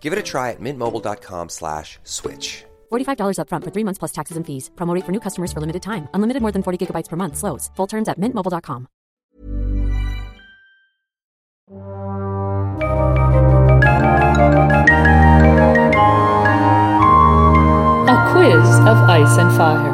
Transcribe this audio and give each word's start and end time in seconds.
Give 0.00 0.14
it 0.14 0.18
a 0.18 0.22
try 0.22 0.52
at 0.52 0.60
mintmobile.com 0.60 1.50
slash 1.50 1.98
switch. 2.04 2.64
$45 2.90 3.36
upfront 3.40 3.64
for 3.64 3.70
three 3.70 3.84
months 3.84 3.98
plus 3.98 4.12
taxes 4.12 4.38
and 4.38 4.46
fees. 4.46 4.70
Promote 4.76 5.04
for 5.04 5.12
new 5.12 5.20
customers 5.20 5.52
for 5.52 5.60
limited 5.60 5.82
time. 5.82 6.08
Unlimited 6.14 6.40
more 6.40 6.52
than 6.52 6.62
40 6.62 6.78
gigabytes 6.86 7.08
per 7.10 7.16
month. 7.16 7.36
Slows. 7.36 7.70
Full 7.76 7.86
terms 7.86 8.08
at 8.08 8.18
mintmobile.com. 8.18 8.88
A 18.10 18.16
quiz 18.32 18.68
of 18.86 18.96
ice 19.08 19.36
and 19.38 19.50
fire. 19.56 19.92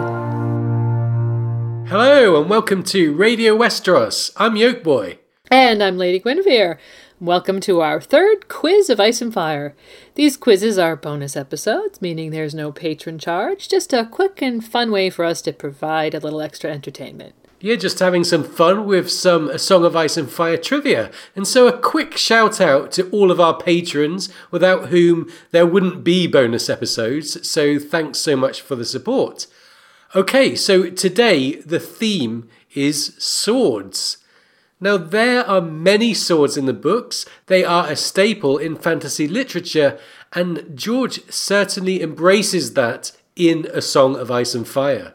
Hello 1.88 2.40
and 2.40 2.48
welcome 2.48 2.82
to 2.84 3.14
Radio 3.14 3.56
Westeros. 3.56 4.30
I'm 4.36 4.54
Yolkboy. 4.54 5.18
And 5.50 5.82
I'm 5.82 5.98
Lady 5.98 6.18
Gwynhyfvar. 6.20 6.78
Welcome 7.20 7.60
to 7.60 7.82
our 7.82 8.00
third 8.00 8.48
quiz 8.48 8.88
of 8.88 8.98
Ice 8.98 9.20
and 9.20 9.32
Fire. 9.32 9.76
These 10.14 10.38
quizzes 10.38 10.78
are 10.78 10.96
bonus 10.96 11.36
episodes, 11.36 12.00
meaning 12.00 12.30
there's 12.30 12.54
no 12.54 12.72
patron 12.72 13.18
charge, 13.18 13.68
just 13.68 13.92
a 13.92 14.06
quick 14.06 14.40
and 14.40 14.64
fun 14.64 14.90
way 14.90 15.10
for 15.10 15.22
us 15.22 15.42
to 15.42 15.52
provide 15.52 16.14
a 16.14 16.18
little 16.18 16.40
extra 16.40 16.70
entertainment. 16.70 17.34
Yeah, 17.60 17.76
just 17.76 17.98
having 17.98 18.24
some 18.24 18.42
fun 18.42 18.86
with 18.86 19.10
some 19.10 19.50
A 19.50 19.58
Song 19.58 19.84
of 19.84 19.94
Ice 19.94 20.16
and 20.16 20.30
Fire 20.30 20.56
trivia. 20.56 21.10
And 21.36 21.46
so 21.46 21.68
a 21.68 21.78
quick 21.78 22.16
shout 22.16 22.58
out 22.58 22.90
to 22.92 23.10
all 23.10 23.30
of 23.30 23.38
our 23.38 23.56
patrons, 23.56 24.30
without 24.50 24.88
whom 24.88 25.30
there 25.50 25.66
wouldn't 25.66 26.04
be 26.04 26.26
bonus 26.26 26.70
episodes. 26.70 27.46
So 27.46 27.78
thanks 27.78 28.18
so 28.18 28.34
much 28.34 28.62
for 28.62 28.76
the 28.76 28.84
support. 28.86 29.46
Okay, 30.14 30.56
so 30.56 30.88
today 30.88 31.56
the 31.56 31.80
theme 31.80 32.48
is 32.74 33.14
swords. 33.18 34.18
Now, 34.84 34.98
there 34.98 35.48
are 35.48 35.62
many 35.62 36.12
swords 36.12 36.58
in 36.58 36.66
the 36.66 36.74
books. 36.74 37.24
They 37.46 37.64
are 37.64 37.88
a 37.88 37.96
staple 37.96 38.58
in 38.58 38.76
fantasy 38.76 39.26
literature, 39.26 39.98
and 40.34 40.72
George 40.74 41.24
certainly 41.30 42.02
embraces 42.02 42.74
that 42.74 43.12
in 43.34 43.66
A 43.72 43.80
Song 43.80 44.14
of 44.14 44.30
Ice 44.30 44.54
and 44.54 44.68
Fire. 44.68 45.14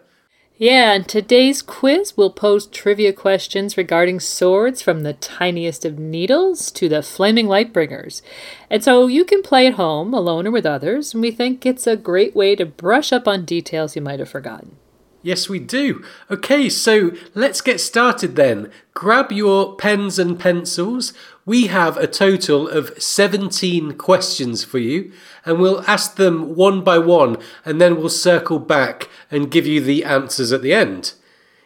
Yeah, 0.58 0.94
and 0.94 1.08
today's 1.08 1.62
quiz 1.62 2.18
will 2.18 2.32
pose 2.32 2.66
trivia 2.66 3.14
questions 3.14 3.78
regarding 3.78 4.20
swords 4.20 4.82
from 4.82 5.02
the 5.02 5.14
tiniest 5.14 5.86
of 5.86 6.00
needles 6.00 6.72
to 6.72 6.90
the 6.90 7.04
flaming 7.04 7.46
lightbringers. 7.46 8.24
And 8.72 8.84
so 8.84 9.06
you 9.06 9.24
can 9.24 9.44
play 9.44 9.68
at 9.68 9.76
home, 9.76 10.16
alone 10.16 10.48
or 10.48 10.52
with 10.52 10.66
others, 10.66 11.14
and 11.14 11.22
we 11.22 11.30
think 11.30 11.64
it's 11.64 11.86
a 11.86 11.96
great 11.96 12.36
way 12.36 12.56
to 12.56 12.66
brush 12.66 13.14
up 13.14 13.28
on 13.28 13.46
details 13.46 13.96
you 13.96 14.02
might 14.02 14.18
have 14.18 14.30
forgotten. 14.30 14.78
Yes, 15.22 15.50
we 15.50 15.60
do. 15.60 16.02
Okay, 16.32 16.70
so 16.70 17.12
let's 17.36 17.60
get 17.60 17.82
started 17.82 18.38
then. 18.38 18.72
Grab 18.94 19.34
your 19.34 19.76
pens 19.76 20.18
and 20.18 20.40
pencils. 20.40 21.12
We 21.46 21.68
have 21.68 21.98
a 21.98 22.08
total 22.08 22.70
of 22.70 22.94
17 23.02 23.98
questions 23.98 24.64
for 24.64 24.78
you, 24.78 25.12
and 25.46 25.60
we'll 25.60 25.84
ask 25.88 26.16
them 26.16 26.56
one 26.56 26.86
by 26.86 27.00
one, 27.00 27.36
and 27.66 27.82
then 27.82 27.98
we'll 27.98 28.08
circle 28.08 28.60
back 28.60 29.10
and 29.30 29.52
give 29.52 29.68
you 29.68 29.82
the 29.82 30.06
answers 30.06 30.54
at 30.54 30.62
the 30.62 30.74
end. 30.74 31.14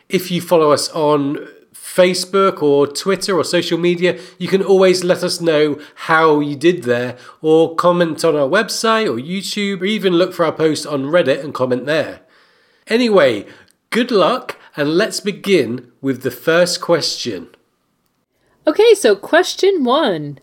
If 0.10 0.32
you 0.32 0.42
follow 0.42 0.72
us 0.72 0.90
on 0.90 1.48
Facebook 1.74 2.64
or 2.64 2.88
Twitter 2.88 3.38
or 3.38 3.44
social 3.44 3.78
media, 3.78 4.20
you 4.40 4.48
can 4.48 4.64
always 4.64 5.04
let 5.04 5.24
us 5.24 5.40
know 5.40 5.80
how 5.96 6.40
you 6.40 6.56
did 6.56 6.84
there, 6.84 7.18
or 7.40 7.76
comment 7.76 8.26
on 8.26 8.36
our 8.36 8.50
website 8.50 9.06
or 9.06 9.22
YouTube, 9.22 9.82
or 9.82 9.86
even 9.86 10.14
look 10.14 10.34
for 10.34 10.44
our 10.44 10.52
post 10.52 10.88
on 10.88 11.04
Reddit 11.04 11.44
and 11.44 11.54
comment 11.54 11.86
there. 11.86 12.22
Anyway, 12.88 13.46
good 13.90 14.12
luck, 14.12 14.58
and 14.76 14.98
let's 14.98 15.20
begin 15.20 15.92
with 16.02 16.24
the 16.24 16.32
first 16.32 16.82
question. 16.82 17.50
Okay, 18.66 18.94
so 18.94 19.16
question 19.16 19.84
one. 19.84 20.40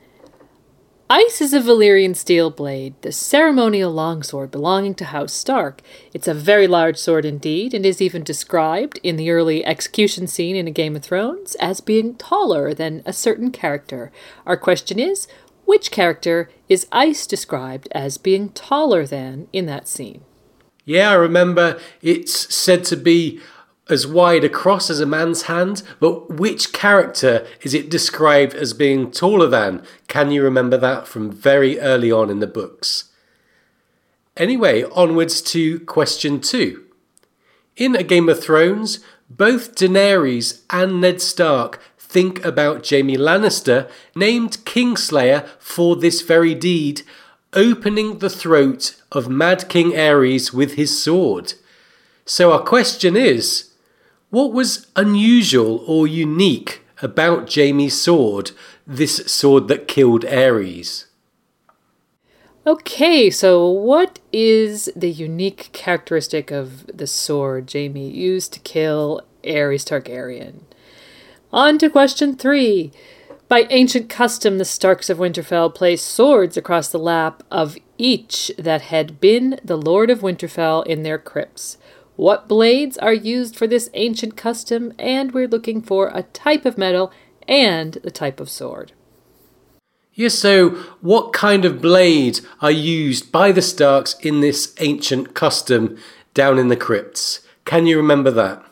Ice 1.12 1.40
is 1.40 1.52
a 1.52 1.58
Valyrian 1.58 2.14
steel 2.14 2.50
blade, 2.50 2.94
the 3.02 3.10
ceremonial 3.10 3.90
longsword 3.90 4.52
belonging 4.52 4.94
to 4.94 5.06
House 5.06 5.32
Stark. 5.32 5.82
It's 6.14 6.28
a 6.28 6.34
very 6.34 6.68
large 6.68 6.96
sword 6.96 7.24
indeed, 7.24 7.74
and 7.74 7.84
is 7.84 8.00
even 8.00 8.22
described 8.22 9.00
in 9.02 9.16
the 9.16 9.30
early 9.30 9.64
execution 9.66 10.28
scene 10.28 10.54
in 10.54 10.68
A 10.68 10.70
Game 10.70 10.94
of 10.94 11.02
Thrones 11.02 11.56
as 11.56 11.80
being 11.80 12.14
taller 12.14 12.72
than 12.72 13.02
a 13.04 13.12
certain 13.12 13.50
character. 13.50 14.12
Our 14.46 14.56
question 14.56 15.00
is 15.00 15.26
which 15.64 15.90
character 15.90 16.48
is 16.68 16.86
Ice 16.92 17.26
described 17.26 17.88
as 17.90 18.16
being 18.16 18.50
taller 18.50 19.04
than 19.04 19.48
in 19.52 19.66
that 19.66 19.88
scene? 19.88 20.22
Yeah, 20.90 21.12
I 21.12 21.14
remember 21.14 21.78
it's 22.02 22.52
said 22.52 22.82
to 22.86 22.96
be 22.96 23.38
as 23.88 24.08
wide 24.08 24.42
across 24.42 24.90
as 24.90 24.98
a 24.98 25.06
man's 25.06 25.42
hand, 25.42 25.84
but 26.00 26.30
which 26.30 26.72
character 26.72 27.46
is 27.62 27.74
it 27.74 27.88
described 27.88 28.54
as 28.54 28.72
being 28.72 29.12
taller 29.12 29.46
than? 29.46 29.84
Can 30.08 30.32
you 30.32 30.42
remember 30.42 30.76
that 30.78 31.06
from 31.06 31.30
very 31.30 31.78
early 31.78 32.10
on 32.10 32.28
in 32.28 32.40
the 32.40 32.48
books? 32.48 33.04
Anyway, 34.36 34.82
onwards 34.90 35.40
to 35.42 35.78
question 35.78 36.40
two. 36.40 36.82
In 37.76 37.94
A 37.94 38.02
Game 38.02 38.28
of 38.28 38.42
Thrones, 38.42 38.98
both 39.30 39.76
Daenerys 39.76 40.62
and 40.70 41.00
Ned 41.00 41.22
Stark 41.22 41.80
think 41.98 42.44
about 42.44 42.90
Jaime 42.90 43.16
Lannister, 43.16 43.88
named 44.16 44.58
Kingslayer 44.64 45.46
for 45.60 45.94
this 45.94 46.22
very 46.22 46.56
deed, 46.56 47.02
opening 47.52 48.18
the 48.18 48.30
throat 48.30 49.00
of 49.12 49.28
Mad 49.28 49.68
King 49.68 49.92
Aerys 49.92 50.52
with 50.52 50.74
his 50.74 51.02
sword. 51.02 51.54
So 52.24 52.52
our 52.52 52.62
question 52.62 53.16
is 53.16 53.70
what 54.30 54.52
was 54.52 54.86
unusual 54.94 55.82
or 55.86 56.06
unique 56.06 56.82
about 57.02 57.52
Jaime's 57.52 58.00
sword, 58.00 58.52
this 58.86 59.16
sword 59.26 59.68
that 59.68 59.88
killed 59.88 60.22
Aerys? 60.22 61.06
Okay, 62.66 63.30
so 63.30 63.68
what 63.68 64.18
is 64.32 64.90
the 64.94 65.10
unique 65.10 65.70
characteristic 65.72 66.50
of 66.50 66.86
the 66.86 67.06
sword 67.06 67.70
Jaime 67.72 68.10
used 68.10 68.52
to 68.52 68.60
kill 68.60 69.22
Aerys 69.42 69.84
Targaryen? 69.84 70.60
On 71.52 71.78
to 71.78 71.90
question 71.90 72.36
three. 72.36 72.92
By 73.50 73.66
ancient 73.70 74.08
custom, 74.08 74.58
the 74.58 74.64
Starks 74.64 75.10
of 75.10 75.18
Winterfell 75.18 75.74
placed 75.74 76.06
swords 76.06 76.56
across 76.56 76.86
the 76.86 77.00
lap 77.00 77.42
of 77.50 77.76
each 77.98 78.52
that 78.56 78.82
had 78.82 79.18
been 79.18 79.58
the 79.64 79.76
Lord 79.76 80.08
of 80.08 80.20
Winterfell 80.20 80.86
in 80.86 81.02
their 81.02 81.18
crypts. 81.18 81.76
What 82.14 82.46
blades 82.46 82.96
are 82.98 83.12
used 83.12 83.56
for 83.56 83.66
this 83.66 83.90
ancient 83.94 84.36
custom? 84.36 84.92
And 85.00 85.32
we're 85.32 85.48
looking 85.48 85.82
for 85.82 86.12
a 86.14 86.22
type 86.22 86.64
of 86.64 86.78
metal 86.78 87.10
and 87.48 87.94
the 88.04 88.12
type 88.12 88.38
of 88.38 88.48
sword. 88.48 88.92
Yes, 90.14 90.34
so 90.34 90.70
what 91.00 91.32
kind 91.32 91.64
of 91.64 91.82
blades 91.82 92.42
are 92.60 92.70
used 92.70 93.32
by 93.32 93.50
the 93.50 93.62
Starks 93.62 94.14
in 94.20 94.42
this 94.42 94.76
ancient 94.78 95.34
custom 95.34 95.98
down 96.34 96.56
in 96.56 96.68
the 96.68 96.76
crypts? 96.76 97.40
Can 97.64 97.88
you 97.88 97.96
remember 97.96 98.30
that? 98.30 98.64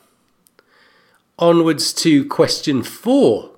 Onwards 1.37 1.93
to 1.95 2.25
question 2.27 2.85
four. 2.85 3.58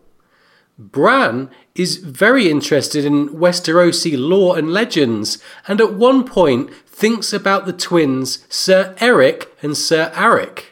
Bran 0.81 1.51
is 1.75 1.99
very 1.99 2.51
interested 2.51 3.05
in 3.05 3.29
Westerosi 3.29 4.17
lore 4.17 4.57
and 4.57 4.73
legends, 4.73 5.37
and 5.69 5.79
at 5.79 5.93
one 5.93 6.25
point 6.25 6.73
thinks 6.87 7.35
about 7.35 7.67
the 7.67 7.75
twins 7.75 8.47
Sir 8.49 8.95
Eric 8.99 9.55
and 9.63 9.77
Sir 9.77 10.11
Arryk. 10.15 10.71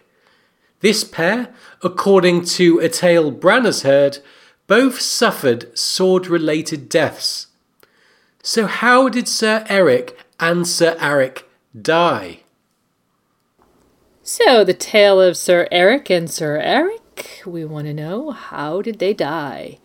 This 0.80 1.04
pair, 1.04 1.52
according 1.82 2.46
to 2.56 2.78
a 2.78 2.88
tale 2.88 3.30
Bran 3.30 3.66
has 3.66 3.82
heard, 3.82 4.20
both 4.66 4.98
suffered 4.98 5.76
sword 5.76 6.26
related 6.26 6.88
deaths. 6.88 7.48
So, 8.42 8.66
how 8.66 9.10
did 9.10 9.28
Sir 9.28 9.66
Eric 9.68 10.16
and 10.40 10.66
Sir 10.66 10.96
Eric 10.98 11.46
die? 11.78 12.40
So, 14.22 14.64
the 14.64 14.72
tale 14.72 15.20
of 15.20 15.36
Sir 15.36 15.68
Eric 15.70 16.08
and 16.08 16.30
Sir 16.30 16.56
Eric, 16.56 17.42
we 17.44 17.66
want 17.66 17.86
to 17.88 17.94
know 17.94 18.30
how 18.30 18.80
did 18.80 19.00
they 19.00 19.12
die? 19.12 19.78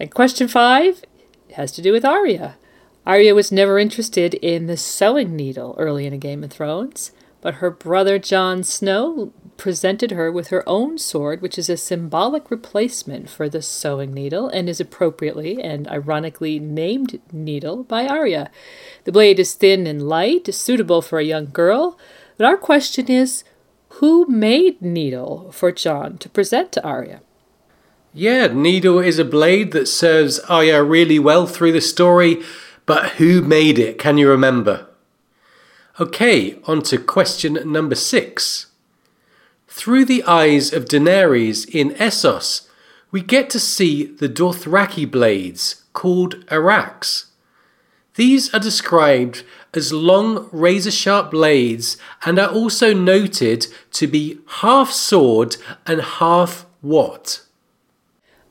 And 0.00 0.10
question 0.10 0.48
five 0.48 1.04
has 1.54 1.72
to 1.72 1.82
do 1.82 1.92
with 1.92 2.04
Arya. 2.04 2.56
Arya 3.06 3.34
was 3.34 3.52
never 3.52 3.78
interested 3.78 4.34
in 4.34 4.66
the 4.66 4.76
sewing 4.76 5.34
needle 5.34 5.74
early 5.78 6.06
in 6.06 6.12
A 6.12 6.18
Game 6.18 6.44
of 6.44 6.50
Thrones, 6.50 7.12
but 7.40 7.54
her 7.54 7.70
brother 7.70 8.18
Jon 8.18 8.62
Snow 8.62 9.32
presented 9.56 10.12
her 10.12 10.30
with 10.30 10.48
her 10.48 10.66
own 10.68 10.98
sword, 10.98 11.42
which 11.42 11.58
is 11.58 11.68
a 11.68 11.76
symbolic 11.76 12.50
replacement 12.50 13.28
for 13.28 13.48
the 13.48 13.60
sewing 13.60 14.14
needle 14.14 14.48
and 14.48 14.68
is 14.68 14.80
appropriately 14.80 15.60
and 15.60 15.88
ironically 15.88 16.58
named 16.58 17.20
needle 17.32 17.82
by 17.82 18.06
Arya. 18.06 18.50
The 19.04 19.12
blade 19.12 19.40
is 19.40 19.54
thin 19.54 19.86
and 19.86 20.08
light, 20.08 20.52
suitable 20.54 21.02
for 21.02 21.18
a 21.18 21.24
young 21.24 21.46
girl, 21.46 21.98
but 22.36 22.46
our 22.46 22.56
question 22.56 23.08
is 23.08 23.44
who 23.96 24.26
made 24.26 24.80
needle 24.80 25.52
for 25.52 25.70
Jon 25.70 26.18
to 26.18 26.28
present 26.28 26.72
to 26.72 26.84
Arya? 26.84 27.20
Yeah, 28.14 28.48
needle 28.48 28.98
is 28.98 29.18
a 29.18 29.24
blade 29.24 29.72
that 29.72 29.88
serves 29.88 30.38
oh 30.40 30.56
Arya 30.56 30.82
really 30.82 31.18
well 31.18 31.46
through 31.46 31.72
the 31.72 31.80
story, 31.80 32.42
but 32.84 33.12
who 33.12 33.40
made 33.40 33.78
it? 33.78 33.98
Can 33.98 34.18
you 34.18 34.28
remember? 34.28 34.86
Okay, 35.98 36.58
on 36.64 36.82
to 36.82 36.98
question 36.98 37.58
number 37.64 37.94
six. 37.94 38.66
Through 39.66 40.04
the 40.04 40.22
eyes 40.24 40.74
of 40.74 40.84
Daenerys 40.84 41.66
in 41.66 41.92
Essos, 41.92 42.68
we 43.10 43.22
get 43.22 43.48
to 43.50 43.58
see 43.58 44.04
the 44.04 44.28
Dothraki 44.28 45.10
blades 45.10 45.84
called 45.94 46.44
araks. 46.46 47.26
These 48.16 48.52
are 48.52 48.60
described 48.60 49.42
as 49.72 49.90
long 49.90 50.50
razor 50.52 50.90
sharp 50.90 51.30
blades 51.30 51.96
and 52.26 52.38
are 52.38 52.50
also 52.50 52.92
noted 52.92 53.68
to 53.92 54.06
be 54.06 54.38
half 54.60 54.90
sword 54.90 55.56
and 55.86 56.02
half 56.02 56.66
what? 56.82 57.40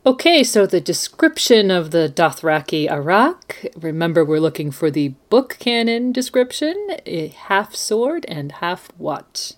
Okay, 0.04 0.44
so 0.44 0.66
the 0.66 0.82
description 0.82 1.70
of 1.70 1.92
the 1.92 2.12
Dothraki 2.12 2.90
Arak. 2.90 3.68
Remember, 3.80 4.26
we're 4.26 4.40
looking 4.40 4.72
for 4.72 4.90
the 4.90 5.10
book 5.30 5.58
canon 5.60 6.12
description 6.12 6.98
a 7.06 7.28
half 7.28 7.76
sword 7.76 8.26
and 8.28 8.54
half 8.54 8.90
what? 8.98 9.52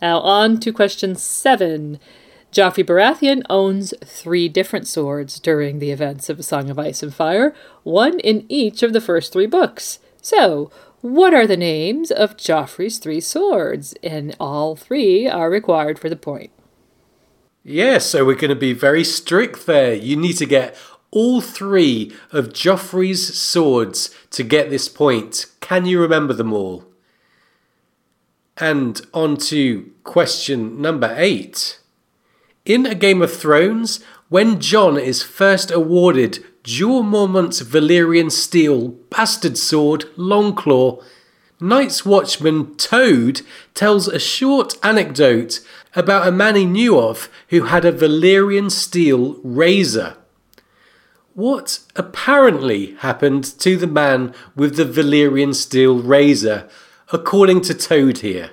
Now, 0.00 0.20
on 0.20 0.60
to 0.60 0.72
question 0.72 1.16
seven. 1.16 1.98
Joffrey 2.52 2.84
Baratheon 2.84 3.42
owns 3.50 3.92
three 4.04 4.48
different 4.48 4.86
swords 4.86 5.40
during 5.40 5.80
the 5.80 5.90
events 5.90 6.28
of 6.28 6.38
A 6.38 6.44
Song 6.44 6.70
of 6.70 6.78
Ice 6.78 7.02
and 7.02 7.12
Fire, 7.12 7.52
one 7.82 8.20
in 8.20 8.46
each 8.48 8.84
of 8.84 8.92
the 8.92 9.00
first 9.00 9.32
three 9.32 9.46
books. 9.46 9.98
So, 10.22 10.70
what 11.00 11.34
are 11.34 11.48
the 11.48 11.56
names 11.56 12.12
of 12.12 12.36
Joffrey's 12.36 12.98
three 12.98 13.20
swords? 13.20 13.94
And 14.00 14.36
all 14.38 14.76
three 14.76 15.26
are 15.26 15.50
required 15.50 15.98
for 15.98 16.08
the 16.08 16.14
point. 16.14 16.52
Yeah, 17.70 17.98
so 17.98 18.24
we're 18.24 18.34
going 18.34 18.48
to 18.48 18.56
be 18.56 18.72
very 18.72 19.04
strict 19.04 19.66
there. 19.66 19.92
You 19.92 20.16
need 20.16 20.38
to 20.38 20.46
get 20.46 20.74
all 21.10 21.42
three 21.42 22.14
of 22.32 22.48
Joffrey's 22.48 23.38
swords 23.38 24.08
to 24.30 24.42
get 24.42 24.70
this 24.70 24.88
point. 24.88 25.44
Can 25.60 25.84
you 25.84 26.00
remember 26.00 26.32
them 26.32 26.50
all? 26.54 26.86
And 28.56 28.98
on 29.12 29.36
to 29.48 29.92
question 30.02 30.80
number 30.80 31.14
eight. 31.18 31.78
In 32.64 32.86
A 32.86 32.94
Game 32.94 33.20
of 33.20 33.36
Thrones, 33.36 34.02
when 34.30 34.60
Jon 34.60 34.96
is 34.96 35.22
first 35.22 35.70
awarded 35.70 36.42
Jeor 36.64 37.04
Mormont's 37.04 37.60
Valyrian 37.60 38.32
steel 38.32 38.88
bastard 39.10 39.58
sword, 39.58 40.06
Longclaw, 40.16 41.04
Night's 41.60 42.06
Watchman 42.06 42.76
Toad 42.76 43.42
tells 43.74 44.06
a 44.06 44.20
short 44.20 44.74
anecdote 44.82 45.60
about 45.94 46.26
a 46.26 46.32
man 46.32 46.54
he 46.54 46.64
knew 46.64 46.98
of 46.98 47.28
who 47.48 47.62
had 47.62 47.84
a 47.84 47.92
Valyrian 47.92 48.70
steel 48.70 49.38
razor. 49.42 50.16
What 51.34 51.80
apparently 51.94 52.94
happened 52.96 53.44
to 53.60 53.76
the 53.76 53.86
man 53.86 54.34
with 54.56 54.76
the 54.76 54.84
Valyrian 54.84 55.54
steel 55.54 56.00
razor, 56.00 56.68
according 57.12 57.60
to 57.62 57.74
Toad 57.74 58.18
here? 58.18 58.50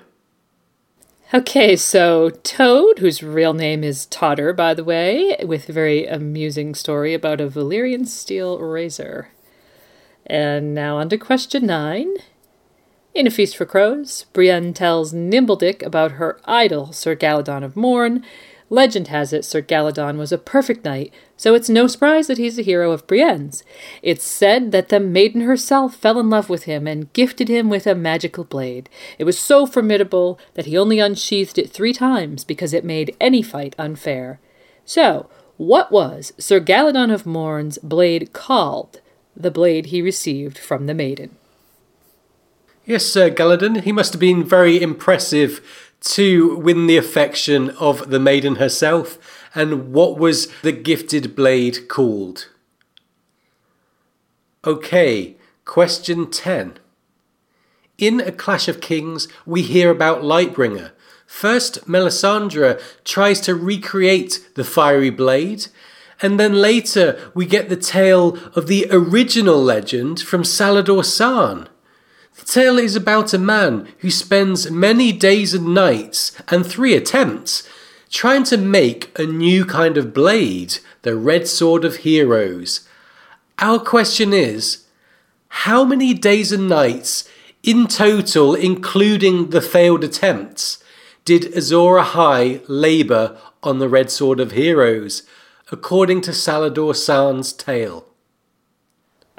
Okay, 1.34 1.76
so 1.76 2.30
Toad, 2.30 3.00
whose 3.00 3.24
real 3.24 3.54
name 3.54 3.84
is 3.84 4.06
Todder, 4.06 4.54
by 4.54 4.76
the 4.76 4.84
way, 4.84 5.36
with 5.44 5.68
a 5.68 5.74
very 5.74 6.06
amusing 6.06 6.76
story 6.76 7.16
about 7.16 7.42
a 7.42 7.48
Valyrian 7.48 8.06
steel 8.06 8.60
razor. 8.60 9.30
And 10.26 10.76
now 10.76 10.98
on 10.98 11.10
to 11.10 11.18
question 11.18 11.66
nine. 11.66 12.16
In 13.16 13.28
A 13.28 13.32
Feast 13.32 13.56
for 13.56 13.66
Crows, 13.66 14.26
Brienne 14.34 14.74
tells 14.74 15.14
Nimbledick 15.14 15.82
about 15.84 16.12
her 16.20 16.38
idol, 16.44 16.92
Sir 16.92 17.16
Galladon 17.16 17.64
of 17.64 17.78
Morn. 17.78 18.26
Legend 18.70 19.08
has 19.08 19.32
it 19.32 19.46
Sir 19.46 19.62
Galladon 19.62 20.18
was 20.18 20.34
a 20.34 20.38
perfect 20.38 20.84
knight, 20.84 21.14
so 21.38 21.56
it's 21.56 21.70
no 21.70 21.88
surprise 21.88 22.28
that 22.28 22.38
he's 22.38 22.60
a 22.60 22.62
hero 22.62 22.92
of 22.92 23.08
Brienne's. 23.08 23.64
It's 24.02 24.26
said 24.26 24.74
that 24.74 24.90
the 24.90 25.00
maiden 25.00 25.40
herself 25.42 25.96
fell 25.96 26.20
in 26.20 26.30
love 26.30 26.50
with 26.50 26.64
him 26.64 26.88
and 26.88 27.14
gifted 27.14 27.48
him 27.48 27.70
with 27.70 27.88
a 27.88 27.96
magical 27.96 28.44
blade. 28.44 28.90
It 29.18 29.24
was 29.24 29.40
so 29.40 29.66
formidable 29.66 30.38
that 30.56 30.66
he 30.66 30.78
only 30.78 31.00
unsheathed 31.00 31.58
it 31.58 31.70
three 31.70 31.94
times 31.94 32.44
because 32.44 32.74
it 32.74 32.84
made 32.84 33.16
any 33.22 33.42
fight 33.42 33.78
unfair. 33.78 34.42
So, 34.84 35.30
what 35.56 35.90
was 35.90 36.34
Sir 36.38 36.60
Galladon 36.60 37.14
of 37.14 37.26
Morn's 37.26 37.78
blade 37.78 38.34
called? 38.34 39.00
The 39.38 39.52
blade 39.52 39.86
he 39.86 40.02
received 40.02 40.58
from 40.58 40.86
the 40.86 40.94
maiden. 40.94 41.38
Yes, 42.88 43.04
Sir 43.08 43.32
Galladon, 43.32 43.82
he 43.82 43.92
must 43.92 44.14
have 44.14 44.20
been 44.20 44.44
very 44.44 44.80
impressive 44.80 45.60
to 46.02 46.56
win 46.58 46.86
the 46.86 46.98
affection 46.98 47.72
of 47.72 48.12
the 48.12 48.20
maiden 48.20 48.58
herself. 48.58 49.18
And 49.56 49.92
what 49.92 50.20
was 50.20 50.48
the 50.62 50.72
gifted 50.72 51.36
blade 51.36 51.88
called? 51.88 52.50
Okay, 54.64 55.36
question 55.64 56.30
10. 56.30 56.78
In 57.98 58.20
A 58.20 58.32
Clash 58.32 58.68
of 58.68 58.82
Kings, 58.82 59.28
we 59.48 59.64
hear 59.64 59.90
about 59.90 60.22
Lightbringer. 60.22 60.92
First, 61.26 61.88
Melisandre 61.88 62.80
tries 63.04 63.42
to 63.42 63.56
recreate 63.56 64.50
the 64.54 64.64
fiery 64.64 65.10
blade, 65.10 65.68
and 66.22 66.40
then 66.40 66.54
later 66.54 67.32
we 67.34 67.48
get 67.48 67.68
the 67.70 67.78
tale 67.78 68.38
of 68.56 68.68
the 68.68 68.86
original 68.92 69.60
legend 69.60 70.20
from 70.20 70.44
Salladhor 70.44 71.02
Saan. 71.02 71.68
The 72.38 72.46
tale 72.46 72.78
is 72.78 72.96
about 72.96 73.34
a 73.34 73.38
man 73.38 73.88
who 74.00 74.12
spends 74.12 74.70
many 74.70 75.12
days 75.12 75.54
and 75.54 75.74
nights 75.74 76.32
and 76.50 76.66
three 76.66 76.94
attempts 76.94 77.68
trying 78.10 78.44
to 78.46 78.58
make 78.58 79.18
a 79.18 79.26
new 79.26 79.66
kind 79.66 79.98
of 79.98 80.14
blade, 80.14 80.80
the 81.02 81.16
Red 81.16 81.48
Sword 81.48 81.86
of 81.86 81.98
Heroes. 81.98 82.88
Our 83.60 83.80
question 83.80 84.34
is 84.34 84.86
how 85.48 85.86
many 85.86 86.14
days 86.14 86.52
and 86.52 86.68
nights 86.68 87.28
in 87.64 87.88
total, 87.88 88.54
including 88.54 89.50
the 89.50 89.62
failed 89.62 90.04
attempts, 90.04 90.84
did 91.24 91.56
Azor 91.56 91.98
Ahai 91.98 92.64
labour 92.68 93.38
on 93.64 93.80
the 93.80 93.90
Red 93.90 94.12
Sword 94.12 94.40
of 94.40 94.52
Heroes, 94.52 95.24
according 95.72 96.22
to 96.22 96.32
Salladhor 96.32 96.96
Saan's 96.96 97.54
tale? 97.54 98.06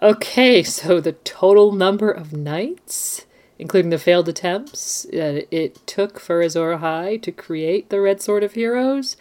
Okay, 0.03 0.63
so 0.63 1.01
the 1.01 1.13
total 1.13 1.73
number 1.73 2.11
of 2.11 2.35
nights, 2.35 3.25
including 3.59 3.91
the 3.91 3.99
failed 3.99 4.29
attempts 4.29 5.07
uh, 5.07 5.41
it 5.51 5.87
took 5.87 6.21
for 6.21 6.43
Azor 6.43 6.77
Ahai 6.77 7.21
to 7.23 7.33
create 7.33 7.89
the 7.89 8.03
Red 8.03 8.21
Sword 8.21 8.45
of 8.45 8.53
Heroes, 8.53 9.17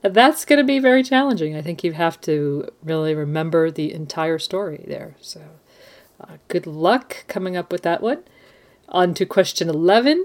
that's 0.00 0.46
going 0.46 0.58
to 0.58 0.64
be 0.64 0.78
very 0.78 1.02
challenging. 1.02 1.54
I 1.54 1.60
think 1.60 1.84
you 1.84 1.92
have 1.92 2.18
to 2.22 2.70
really 2.82 3.14
remember 3.14 3.70
the 3.70 3.92
entire 3.92 4.38
story 4.38 4.84
there. 4.86 5.14
So, 5.20 5.42
uh, 6.20 6.38
good 6.48 6.66
luck 6.66 7.26
coming 7.28 7.56
up 7.56 7.70
with 7.70 7.82
that 7.82 8.00
one. 8.00 8.22
On 8.88 9.12
to 9.12 9.26
question 9.26 9.68
11. 9.68 10.24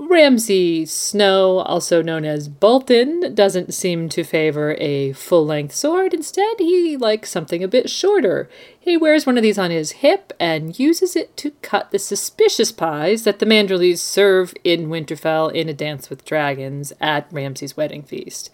Ramsay 0.00 0.86
Snow, 0.86 1.58
also 1.58 2.02
known 2.02 2.24
as 2.24 2.48
Bolton, 2.48 3.34
doesn't 3.34 3.74
seem 3.74 4.08
to 4.10 4.22
favor 4.22 4.76
a 4.78 5.12
full 5.12 5.44
length 5.44 5.74
sword. 5.74 6.14
Instead, 6.14 6.54
he 6.60 6.96
likes 6.96 7.30
something 7.30 7.64
a 7.64 7.68
bit 7.68 7.90
shorter. 7.90 8.48
He 8.78 8.96
wears 8.96 9.26
one 9.26 9.36
of 9.36 9.42
these 9.42 9.58
on 9.58 9.72
his 9.72 9.90
hip 9.92 10.32
and 10.38 10.78
uses 10.78 11.16
it 11.16 11.36
to 11.38 11.50
cut 11.62 11.90
the 11.90 11.98
suspicious 11.98 12.70
pies 12.70 13.24
that 13.24 13.40
the 13.40 13.46
Manderleys 13.46 13.98
serve 13.98 14.54
in 14.62 14.86
Winterfell 14.86 15.52
in 15.52 15.68
A 15.68 15.74
Dance 15.74 16.08
with 16.08 16.24
Dragons 16.24 16.92
at 17.00 17.26
Ramsay's 17.32 17.76
wedding 17.76 18.04
feast. 18.04 18.50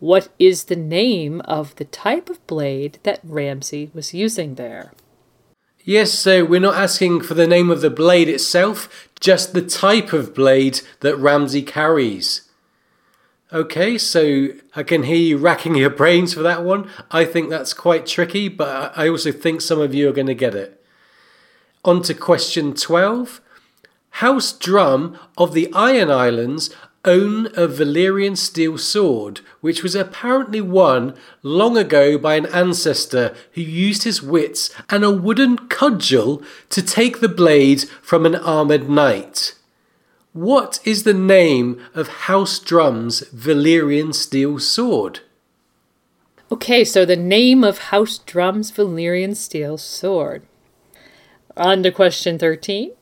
What 0.00 0.28
is 0.40 0.64
the 0.64 0.76
name 0.76 1.40
of 1.42 1.76
the 1.76 1.84
type 1.84 2.28
of 2.28 2.44
blade 2.48 2.98
that 3.04 3.20
Ramsay 3.22 3.92
was 3.94 4.12
using 4.12 4.56
there? 4.56 4.92
Yes, 5.84 6.12
so 6.12 6.44
we're 6.44 6.60
not 6.60 6.74
asking 6.74 7.22
for 7.22 7.34
the 7.34 7.46
name 7.46 7.70
of 7.70 7.80
the 7.80 7.90
blade 7.90 8.28
itself, 8.28 9.08
just 9.20 9.52
the 9.52 9.62
type 9.62 10.12
of 10.12 10.34
blade 10.34 10.80
that 11.00 11.16
Ramsay 11.16 11.62
carries. 11.62 12.48
Okay, 13.52 13.98
so 13.98 14.48
I 14.74 14.82
can 14.82 15.02
hear 15.02 15.16
you 15.16 15.36
racking 15.36 15.74
your 15.74 15.90
brains 15.90 16.34
for 16.34 16.42
that 16.42 16.64
one. 16.64 16.88
I 17.10 17.24
think 17.24 17.50
that's 17.50 17.74
quite 17.74 18.06
tricky, 18.06 18.48
but 18.48 18.96
I 18.96 19.08
also 19.08 19.32
think 19.32 19.60
some 19.60 19.80
of 19.80 19.92
you 19.92 20.08
are 20.08 20.12
going 20.12 20.28
to 20.28 20.34
get 20.34 20.54
it. 20.54 20.82
On 21.84 22.00
to 22.02 22.14
question 22.14 22.74
12. 22.74 23.40
House 24.14 24.52
Drum 24.52 25.18
of 25.36 25.52
the 25.52 25.72
Iron 25.72 26.10
Islands 26.10 26.70
own 27.04 27.46
a 27.46 27.66
Valyrian 27.66 28.36
steel 28.36 28.76
sword, 28.76 29.40
which 29.60 29.82
was 29.82 29.94
apparently 29.94 30.60
won 30.60 31.14
long 31.42 31.76
ago 31.76 32.18
by 32.18 32.34
an 32.34 32.46
ancestor 32.46 33.34
who 33.52 33.62
used 33.62 34.02
his 34.02 34.22
wits 34.22 34.70
and 34.88 35.04
a 35.04 35.10
wooden 35.10 35.56
cudgel 35.68 36.42
to 36.68 36.82
take 36.82 37.20
the 37.20 37.28
blade 37.28 37.82
from 38.02 38.26
an 38.26 38.34
armoured 38.34 38.88
knight. 38.88 39.54
What 40.32 40.78
is 40.84 41.02
the 41.02 41.14
name 41.14 41.80
of 41.94 42.08
House 42.08 42.58
Drum's 42.58 43.22
Valyrian 43.34 44.14
steel 44.14 44.58
sword? 44.58 45.20
Okay, 46.52 46.84
so 46.84 47.04
the 47.04 47.16
name 47.16 47.64
of 47.64 47.78
House 47.78 48.18
Drum's 48.18 48.70
Valyrian 48.70 49.34
steel 49.34 49.78
sword. 49.78 50.42
On 51.56 51.82
to 51.82 51.90
question 51.90 52.38
13. 52.38 52.92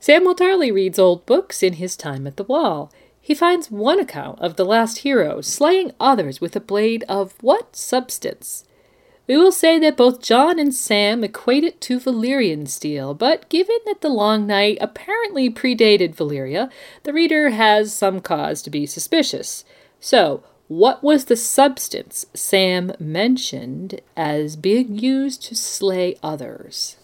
Samwell 0.00 0.36
Tarly 0.36 0.72
reads 0.72 0.98
old 0.98 1.24
books 1.26 1.62
in 1.62 1.74
his 1.74 1.96
time 1.96 2.26
at 2.26 2.36
the 2.36 2.44
wall. 2.44 2.90
He 3.24 3.34
finds 3.36 3.70
one 3.70 4.00
account 4.00 4.40
of 4.40 4.56
the 4.56 4.64
last 4.64 4.98
hero 4.98 5.40
slaying 5.40 5.92
others 6.00 6.40
with 6.40 6.56
a 6.56 6.60
blade 6.60 7.04
of 7.08 7.40
what 7.40 7.76
substance? 7.76 8.64
We 9.28 9.36
will 9.36 9.52
say 9.52 9.78
that 9.78 9.96
both 9.96 10.20
Jon 10.20 10.58
and 10.58 10.74
Sam 10.74 11.22
equate 11.22 11.62
it 11.62 11.80
to 11.82 12.00
Valyrian 12.00 12.66
steel, 12.66 13.14
but 13.14 13.48
given 13.48 13.78
that 13.86 14.00
the 14.00 14.08
Long 14.08 14.44
Night 14.48 14.76
apparently 14.80 15.48
predated 15.48 16.16
Valyria, 16.16 16.68
the 17.04 17.12
reader 17.12 17.50
has 17.50 17.94
some 17.94 18.20
cause 18.20 18.60
to 18.62 18.70
be 18.70 18.86
suspicious. 18.86 19.64
So, 20.00 20.42
what 20.66 21.04
was 21.04 21.26
the 21.26 21.36
substance 21.36 22.26
Sam 22.34 22.92
mentioned 22.98 24.00
as 24.16 24.56
being 24.56 24.98
used 24.98 25.44
to 25.44 25.54
slay 25.54 26.16
others? 26.24 26.96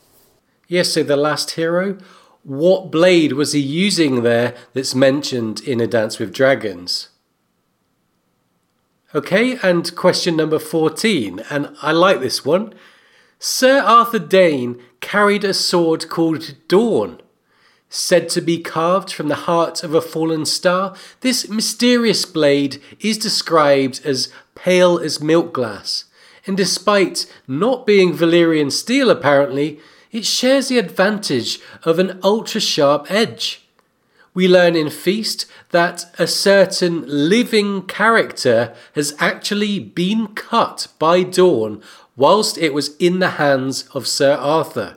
Yes, 0.66 0.90
so 0.92 1.04
the 1.04 1.16
last 1.16 1.52
hero. 1.52 1.98
What 2.42 2.90
blade 2.90 3.32
was 3.32 3.52
he 3.52 3.60
using 3.60 4.22
there 4.22 4.54
that's 4.72 4.94
mentioned 4.94 5.60
in 5.60 5.80
A 5.80 5.86
Dance 5.86 6.18
with 6.18 6.32
Dragons? 6.32 7.08
Okay, 9.14 9.58
and 9.62 9.94
question 9.96 10.36
number 10.36 10.58
14, 10.58 11.40
and 11.50 11.74
I 11.80 11.92
like 11.92 12.20
this 12.20 12.44
one. 12.44 12.74
Sir 13.38 13.80
Arthur 13.80 14.18
Dayne 14.18 14.82
carried 15.00 15.44
a 15.44 15.54
sword 15.54 16.08
called 16.08 16.54
Dawn. 16.68 17.20
Said 17.88 18.28
to 18.30 18.42
be 18.42 18.58
carved 18.58 19.10
from 19.10 19.28
the 19.28 19.46
heart 19.46 19.82
of 19.82 19.94
a 19.94 20.02
fallen 20.02 20.44
star, 20.44 20.94
this 21.20 21.48
mysterious 21.48 22.26
blade 22.26 22.82
is 23.00 23.16
described 23.16 24.02
as 24.04 24.30
pale 24.54 24.98
as 24.98 25.22
milk 25.22 25.54
glass, 25.54 26.04
and 26.46 26.54
despite 26.54 27.24
not 27.46 27.86
being 27.86 28.12
Valyrian 28.12 28.70
steel 28.70 29.08
apparently, 29.08 29.80
it 30.10 30.24
shares 30.24 30.68
the 30.68 30.78
advantage 30.78 31.60
of 31.84 31.98
an 31.98 32.18
ultra 32.22 32.60
sharp 32.60 33.10
edge 33.10 33.68
we 34.38 34.46
learn 34.46 34.76
in 34.76 34.88
Feast 34.88 35.46
that 35.70 36.04
a 36.16 36.28
certain 36.28 37.02
living 37.08 37.82
character 37.82 38.72
has 38.94 39.16
actually 39.18 39.80
been 39.80 40.28
cut 40.28 40.86
by 41.00 41.24
Dawn 41.24 41.82
whilst 42.14 42.56
it 42.56 42.72
was 42.72 42.94
in 42.98 43.18
the 43.18 43.30
hands 43.30 43.88
of 43.94 44.06
Sir 44.06 44.34
Arthur. 44.34 44.96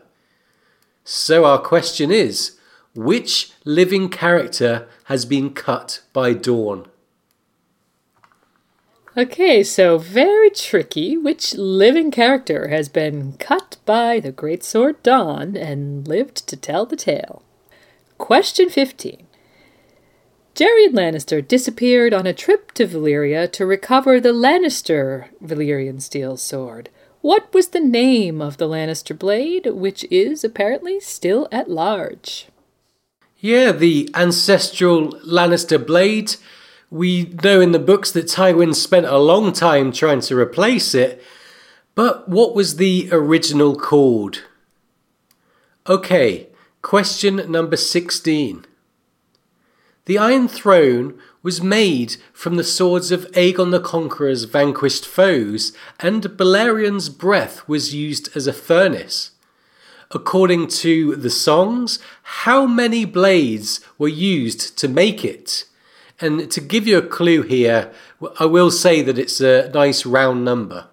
So 1.04 1.46
our 1.46 1.58
question 1.58 2.12
is 2.12 2.60
which 2.94 3.52
living 3.66 4.10
character 4.10 4.88
has 5.06 5.26
been 5.26 5.56
cut 5.56 6.02
by 6.14 6.34
Dawn? 6.34 6.86
Okay, 9.18 9.62
so 9.62 9.98
very 9.98 10.50
tricky. 10.50 11.18
Which 11.18 11.56
living 11.56 12.12
character 12.12 12.70
has 12.70 12.88
been 12.88 13.34
cut 13.34 13.76
by 13.86 14.22
the 14.22 14.32
great 14.32 14.64
sword 14.64 15.04
Dawn 15.04 15.58
and 15.58 16.08
lived 16.08 16.48
to 16.48 16.56
tell 16.56 16.86
the 16.86 16.96
tale? 16.96 17.44
Question 18.18 18.70
15. 18.70 19.28
Gerion 20.56 20.94
Lannister 20.94 21.46
disappeared 21.46 22.14
on 22.14 22.26
a 22.26 22.34
trip 22.34 22.72
to 22.74 22.88
Valyria 22.88 23.52
to 23.52 23.66
recover 23.66 24.20
the 24.20 24.34
Lannister 24.34 25.28
Valyrian 25.44 26.02
steel 26.02 26.38
sword. 26.38 26.90
What 27.20 27.54
was 27.54 27.70
the 27.70 27.80
name 27.82 28.42
of 28.42 28.58
the 28.58 28.68
Lannister 28.68 29.18
blade, 29.18 29.66
which 29.68 30.06
is 30.10 30.44
apparently 30.44 31.00
still 31.02 31.50
at 31.52 31.70
large? 31.70 32.48
Yeah, 33.40 33.72
the 33.74 34.10
ancestral 34.16 35.12
Lannister 35.26 35.86
blade. 35.86 36.36
We 36.92 37.34
know 37.42 37.62
in 37.62 37.72
the 37.72 37.80
books 37.80 38.12
that 38.12 38.26
Tywin 38.26 38.76
spent 38.76 39.06
a 39.06 39.18
long 39.18 39.54
time 39.54 39.94
trying 39.94 40.20
to 40.22 40.38
replace 40.38 40.94
it, 40.94 41.24
but 41.96 42.28
what 42.28 42.54
was 42.54 42.76
the 42.76 43.08
original 43.14 43.78
called? 43.78 44.44
Okay, 45.88 46.50
question 46.82 47.50
number 47.50 47.78
16. 47.78 48.66
The 50.04 50.18
Iron 50.18 50.50
Throne 50.50 51.18
was 51.42 51.62
made 51.62 52.18
from 52.34 52.58
the 52.58 52.64
swords 52.64 53.10
of 53.10 53.26
Aegon 53.32 53.72
the 53.72 53.80
Conqueror's 53.80 54.44
vanquished 54.44 55.06
foes, 55.06 55.72
and 56.02 56.24
Balerion's 56.24 57.08
breath 57.08 57.66
was 57.70 57.96
used 57.96 58.36
as 58.36 58.48
a 58.48 58.54
furnace. 58.54 59.32
According 60.12 60.68
to 60.68 61.16
the 61.16 61.30
songs, 61.30 62.00
how 62.24 62.66
many 62.66 63.06
blades 63.06 63.80
were 63.98 64.10
used 64.10 64.78
to 64.80 64.90
make 64.90 65.24
it? 65.24 65.64
And 66.22 66.52
to 66.52 66.62
give 66.62 66.88
you 66.88 67.00
a 67.00 67.02
clue 67.02 67.42
here, 67.42 67.92
I 68.40 68.46
will 68.46 68.70
say 68.70 69.02
that 69.02 69.18
it's 69.18 69.42
a 69.42 69.70
nice 69.74 70.06
round 70.06 70.46
number. 70.46 70.88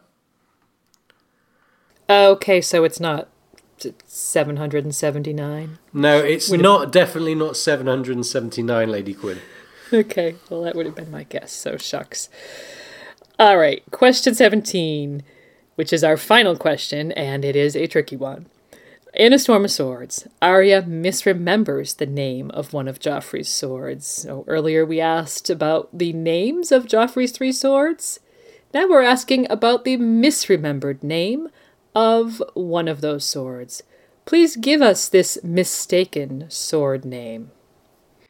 Oh, 2.09 2.33
okay, 2.33 2.63
so 2.63 2.85
it's 2.85 2.99
not 2.99 3.29
779? 4.07 5.79
No, 5.93 6.19
it's 6.19 6.49
would 6.49 6.63
not, 6.63 6.85
it... 6.85 6.93
definitely 6.93 7.35
not 7.35 7.57
779, 7.57 8.91
Lady 8.91 9.13
Quinn. 9.13 9.39
Okay, 9.93 10.37
well, 10.49 10.63
that 10.63 10.75
would 10.75 10.87
have 10.87 10.95
been 10.95 11.11
my 11.11 11.25
guess, 11.25 11.53
so 11.53 11.77
shucks. 11.77 12.31
All 13.39 13.59
right, 13.59 13.83
question 13.91 14.35
17, 14.35 15.23
which 15.75 15.93
is 15.93 16.03
our 16.03 16.17
final 16.17 16.57
question, 16.57 17.13
and 17.13 17.45
it 17.45 17.55
is 17.55 17.77
a 17.77 17.87
tricky 17.87 18.17
one. 18.17 18.47
In 19.19 19.33
A 19.33 19.39
Storm 19.41 19.65
of 19.65 19.73
Swords, 19.73 20.29
Arya 20.41 20.83
misremembers 20.83 21.97
the 21.97 22.07
name 22.07 22.53
of 22.53 22.73
one 22.73 22.87
of 22.87 23.01
Joffrey's 23.01 23.49
swords. 23.49 24.07
So 24.07 24.45
earlier 24.47 24.87
we 24.87 25.01
asked 25.01 25.51
about 25.51 25.89
the 25.93 26.13
names 26.13 26.71
of 26.71 26.87
Joffrey's 26.87 27.33
three 27.33 27.51
swords. 27.51 28.21
Now 28.73 28.89
we're 28.89 29.03
asking 29.03 29.51
about 29.51 29.85
the 29.85 29.97
misremembered 29.97 31.03
name 31.03 31.49
of 31.97 32.41
one 32.55 32.87
of 32.87 33.01
those 33.01 33.25
swords. 33.25 33.83
Please 34.25 34.55
give 34.55 34.81
us 34.81 35.09
this 35.09 35.37
mistaken 35.43 36.49
sword 36.49 37.05
name. 37.05 37.51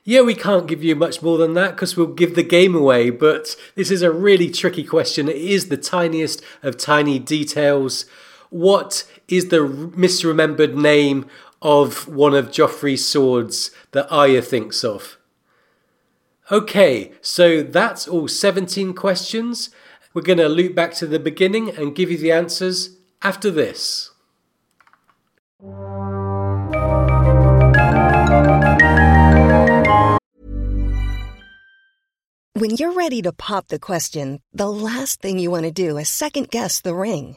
Yeah, 0.04 0.22
we 0.22 0.34
can't 0.34 0.66
give 0.66 0.82
you 0.82 0.96
much 0.96 1.20
more 1.20 1.36
than 1.36 1.52
that 1.52 1.72
because 1.72 1.98
we'll 1.98 2.06
give 2.06 2.34
the 2.34 2.42
game 2.42 2.74
away, 2.74 3.10
but 3.10 3.56
this 3.74 3.90
is 3.90 4.00
a 4.00 4.10
really 4.10 4.48
tricky 4.48 4.84
question. 4.84 5.28
It 5.28 5.36
is 5.36 5.68
the 5.68 5.76
tiniest 5.76 6.42
of 6.62 6.78
tiny 6.78 7.18
details. 7.18 8.06
What 8.50 9.04
is 9.28 9.48
the 9.48 9.58
misremembered 9.58 10.74
name 10.74 11.26
of 11.60 12.08
one 12.08 12.34
of 12.34 12.50
Joffrey's 12.50 13.06
swords 13.06 13.70
that 13.92 14.10
Arya 14.10 14.42
thinks 14.42 14.84
of? 14.84 15.18
Okay, 16.50 17.12
so 17.20 17.62
that's 17.62 18.08
all 18.08 18.26
17 18.26 18.94
questions. 18.94 19.70
We're 20.14 20.22
going 20.22 20.38
to 20.38 20.48
loop 20.48 20.74
back 20.74 20.94
to 20.94 21.06
the 21.06 21.18
beginning 21.18 21.70
and 21.70 21.94
give 21.94 22.10
you 22.10 22.16
the 22.16 22.32
answers 22.32 22.96
after 23.22 23.50
this. 23.50 24.10
When 32.54 32.70
you're 32.70 32.92
ready 32.92 33.22
to 33.22 33.32
pop 33.32 33.68
the 33.68 33.78
question, 33.78 34.40
the 34.52 34.70
last 34.70 35.20
thing 35.20 35.38
you 35.38 35.50
want 35.50 35.64
to 35.64 35.70
do 35.70 35.96
is 35.98 36.08
second 36.08 36.50
guess 36.50 36.80
the 36.80 36.94
ring. 36.94 37.36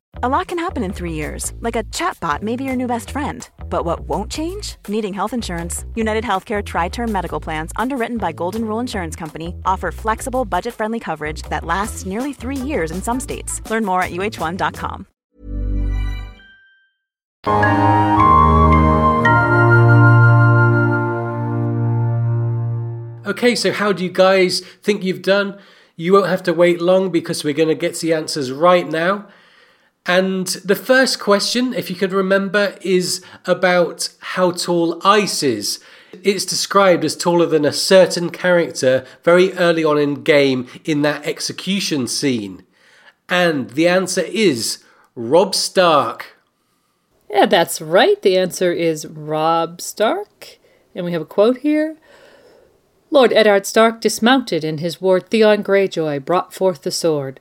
A 0.15 0.27
lot 0.27 0.47
can 0.47 0.59
happen 0.59 0.83
in 0.83 0.91
three 0.91 1.13
years, 1.13 1.53
like 1.61 1.77
a 1.77 1.85
chatbot 1.85 2.41
may 2.43 2.57
be 2.57 2.65
your 2.65 2.75
new 2.75 2.85
best 2.85 3.09
friend. 3.09 3.49
But 3.69 3.85
what 3.85 4.01
won't 4.01 4.29
change? 4.29 4.75
Needing 4.89 5.13
health 5.13 5.33
insurance. 5.33 5.85
United 5.95 6.23
Healthcare 6.23 6.63
Tri 6.63 6.89
Term 6.89 7.11
Medical 7.11 7.39
Plans, 7.39 7.71
underwritten 7.77 8.17
by 8.17 8.33
Golden 8.33 8.65
Rule 8.65 8.81
Insurance 8.81 9.15
Company, 9.15 9.55
offer 9.65 9.89
flexible, 9.91 10.43
budget 10.43 10.73
friendly 10.73 10.99
coverage 10.99 11.43
that 11.43 11.63
lasts 11.63 12.05
nearly 12.05 12.33
three 12.33 12.57
years 12.57 12.91
in 12.91 13.01
some 13.01 13.19
states. 13.21 13.61
Learn 13.69 13.85
more 13.85 14.03
at 14.03 14.11
UH1.com. 14.11 15.07
Okay, 23.25 23.55
so 23.55 23.71
how 23.71 23.93
do 23.93 24.03
you 24.03 24.11
guys 24.11 24.59
think 24.83 25.03
you've 25.05 25.21
done? 25.21 25.57
You 25.95 26.13
won't 26.13 26.27
have 26.27 26.43
to 26.43 26.53
wait 26.53 26.81
long 26.81 27.11
because 27.11 27.45
we're 27.45 27.53
going 27.53 27.69
to 27.69 27.75
get 27.75 27.95
the 27.99 28.13
answers 28.13 28.51
right 28.51 28.87
now. 28.87 29.27
And 30.05 30.47
the 30.47 30.75
first 30.75 31.19
question, 31.19 31.73
if 31.73 31.89
you 31.89 31.95
could 31.95 32.11
remember, 32.11 32.75
is 32.81 33.23
about 33.45 34.09
how 34.19 34.51
tall 34.51 34.99
ice 35.05 35.43
is. 35.43 35.79
It's 36.23 36.43
described 36.43 37.05
as 37.05 37.15
taller 37.15 37.45
than 37.45 37.65
a 37.65 37.71
certain 37.71 38.31
character 38.31 39.05
very 39.23 39.53
early 39.53 39.83
on 39.83 39.97
in 39.97 40.23
game 40.23 40.67
in 40.83 41.03
that 41.03 41.25
execution 41.25 42.07
scene. 42.07 42.63
And 43.29 43.69
the 43.71 43.87
answer 43.87 44.21
is 44.21 44.83
Robb 45.15 45.55
Stark. 45.55 46.35
Yeah, 47.29 47.45
that's 47.45 47.79
right. 47.79 48.21
The 48.21 48.37
answer 48.37 48.73
is 48.73 49.05
Robb 49.05 49.79
Stark. 49.79 50.57
And 50.93 51.05
we 51.05 51.13
have 51.13 51.21
a 51.21 51.25
quote 51.25 51.59
here. 51.59 51.95
Lord 53.09 53.31
Eddard 53.31 53.65
Stark 53.65 54.01
dismounted, 54.01 54.63
and 54.63 54.79
his 54.79 54.99
ward 54.99 55.29
Theon 55.29 55.63
Greyjoy 55.63 56.25
brought 56.25 56.53
forth 56.53 56.81
the 56.81 56.91
sword. 56.91 57.39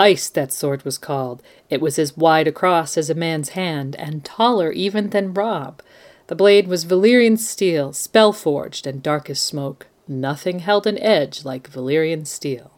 Ice 0.00 0.30
that 0.30 0.50
sword 0.50 0.82
was 0.84 0.96
called. 0.96 1.42
It 1.68 1.82
was 1.82 1.98
as 1.98 2.16
wide 2.16 2.48
across 2.48 2.96
as 2.96 3.10
a 3.10 3.14
man's 3.14 3.50
hand, 3.50 3.94
and 3.96 4.24
taller 4.24 4.72
even 4.72 5.10
than 5.10 5.34
Robb. 5.34 5.82
The 6.28 6.34
blade 6.34 6.68
was 6.68 6.86
Valyrian 6.86 7.38
steel, 7.38 7.92
spell 7.92 8.32
forged 8.32 8.86
and 8.86 9.02
dark 9.02 9.28
as 9.28 9.42
smoke. 9.42 9.88
Nothing 10.08 10.60
held 10.60 10.86
an 10.86 10.98
edge 10.98 11.44
like 11.44 11.70
Valyrian 11.70 12.26
steel. 12.26 12.72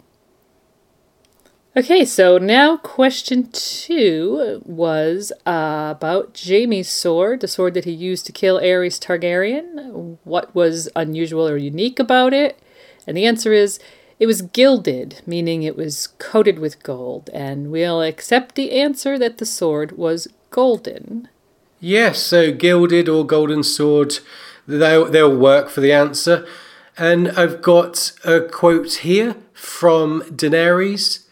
Okay, 1.76 2.04
so 2.04 2.38
now 2.38 2.76
question 2.76 3.48
two 3.52 4.60
was 4.66 5.32
uh, 5.46 5.94
about 5.96 6.34
Jaime's 6.34 6.88
sword, 6.88 7.40
the 7.40 7.48
sword 7.48 7.74
that 7.74 7.86
he 7.86 7.92
used 7.92 8.26
to 8.26 8.32
kill 8.32 8.60
Aerys 8.60 8.98
Targaryen. 8.98 10.18
What 10.24 10.54
was 10.56 10.88
unusual 10.96 11.48
or 11.48 11.56
unique 11.56 11.98
about 12.00 12.34
it? 12.34 12.58
And 13.06 13.16
the 13.16 13.26
answer 13.26 13.52
is 13.52 13.78
it 14.22 14.26
was 14.26 14.42
gilded, 14.42 15.20
meaning 15.26 15.64
it 15.64 15.76
was 15.76 16.06
coated 16.20 16.60
with 16.60 16.84
gold. 16.84 17.28
And 17.34 17.72
we'll 17.72 18.00
accept 18.00 18.54
the 18.54 18.70
answer 18.70 19.18
that 19.18 19.38
the 19.38 19.44
sword 19.44 19.98
was 19.98 20.28
golden. 20.50 21.28
Yes, 21.80 22.22
so 22.22 22.52
gilded 22.52 23.08
or 23.08 23.26
golden 23.26 23.64
sword, 23.64 24.20
they'll, 24.64 25.06
they'll 25.06 25.36
work 25.36 25.70
for 25.70 25.80
the 25.80 25.92
answer. 25.92 26.46
And 26.96 27.32
I've 27.32 27.62
got 27.62 28.12
a 28.24 28.42
quote 28.42 28.94
here 28.98 29.34
from 29.54 30.22
Daenerys. 30.30 31.24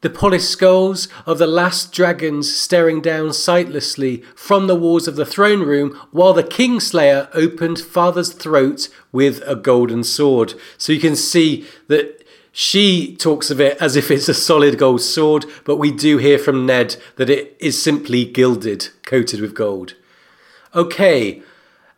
The 0.00 0.08
polished 0.08 0.48
skulls 0.48 1.08
of 1.26 1.36
the 1.36 1.46
last 1.46 1.92
dragons 1.92 2.50
staring 2.50 3.02
down 3.02 3.34
sightlessly 3.34 4.22
from 4.34 4.68
the 4.68 4.76
walls 4.76 5.06
of 5.06 5.16
the 5.16 5.26
throne 5.26 5.60
room 5.60 6.00
while 6.12 6.32
the 6.32 6.44
Kingslayer 6.44 7.28
opened 7.34 7.78
father's 7.78 8.32
throat 8.32 8.88
with 9.12 9.42
a 9.46 9.54
golden 9.54 10.02
sword. 10.02 10.54
So 10.78 10.94
you 10.94 11.00
can 11.00 11.14
see 11.14 11.66
that 11.88 12.24
she 12.60 13.14
talks 13.14 13.52
of 13.52 13.60
it 13.60 13.80
as 13.80 13.94
if 13.94 14.10
it's 14.10 14.28
a 14.28 14.34
solid 14.34 14.78
gold 14.78 15.00
sword, 15.00 15.46
but 15.62 15.76
we 15.76 15.92
do 15.92 16.18
hear 16.18 16.36
from 16.36 16.66
Ned 16.66 16.96
that 17.14 17.30
it 17.30 17.56
is 17.60 17.80
simply 17.80 18.24
gilded, 18.24 18.88
coated 19.04 19.40
with 19.40 19.54
gold. 19.54 19.94
Okay, 20.74 21.40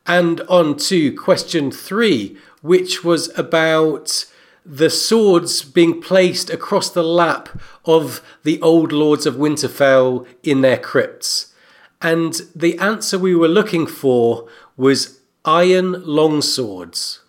and 0.06 0.42
on 0.42 0.76
to 0.76 1.16
question 1.16 1.70
three, 1.70 2.36
which 2.60 3.02
was 3.02 3.32
about 3.38 4.26
the 4.62 4.90
swords 4.90 5.62
being 5.62 6.02
placed 6.02 6.50
across 6.50 6.90
the 6.90 7.02
lap 7.02 7.48
of 7.86 8.20
the 8.42 8.60
old 8.60 8.92
lords 8.92 9.24
of 9.24 9.36
Winterfell 9.36 10.26
in 10.42 10.60
their 10.60 10.76
crypts. 10.76 11.54
And 12.02 12.34
the 12.54 12.78
answer 12.78 13.18
we 13.18 13.34
were 13.34 13.48
looking 13.48 13.86
for 13.86 14.46
was 14.76 15.20
iron 15.42 16.02
longswords. 16.02 17.20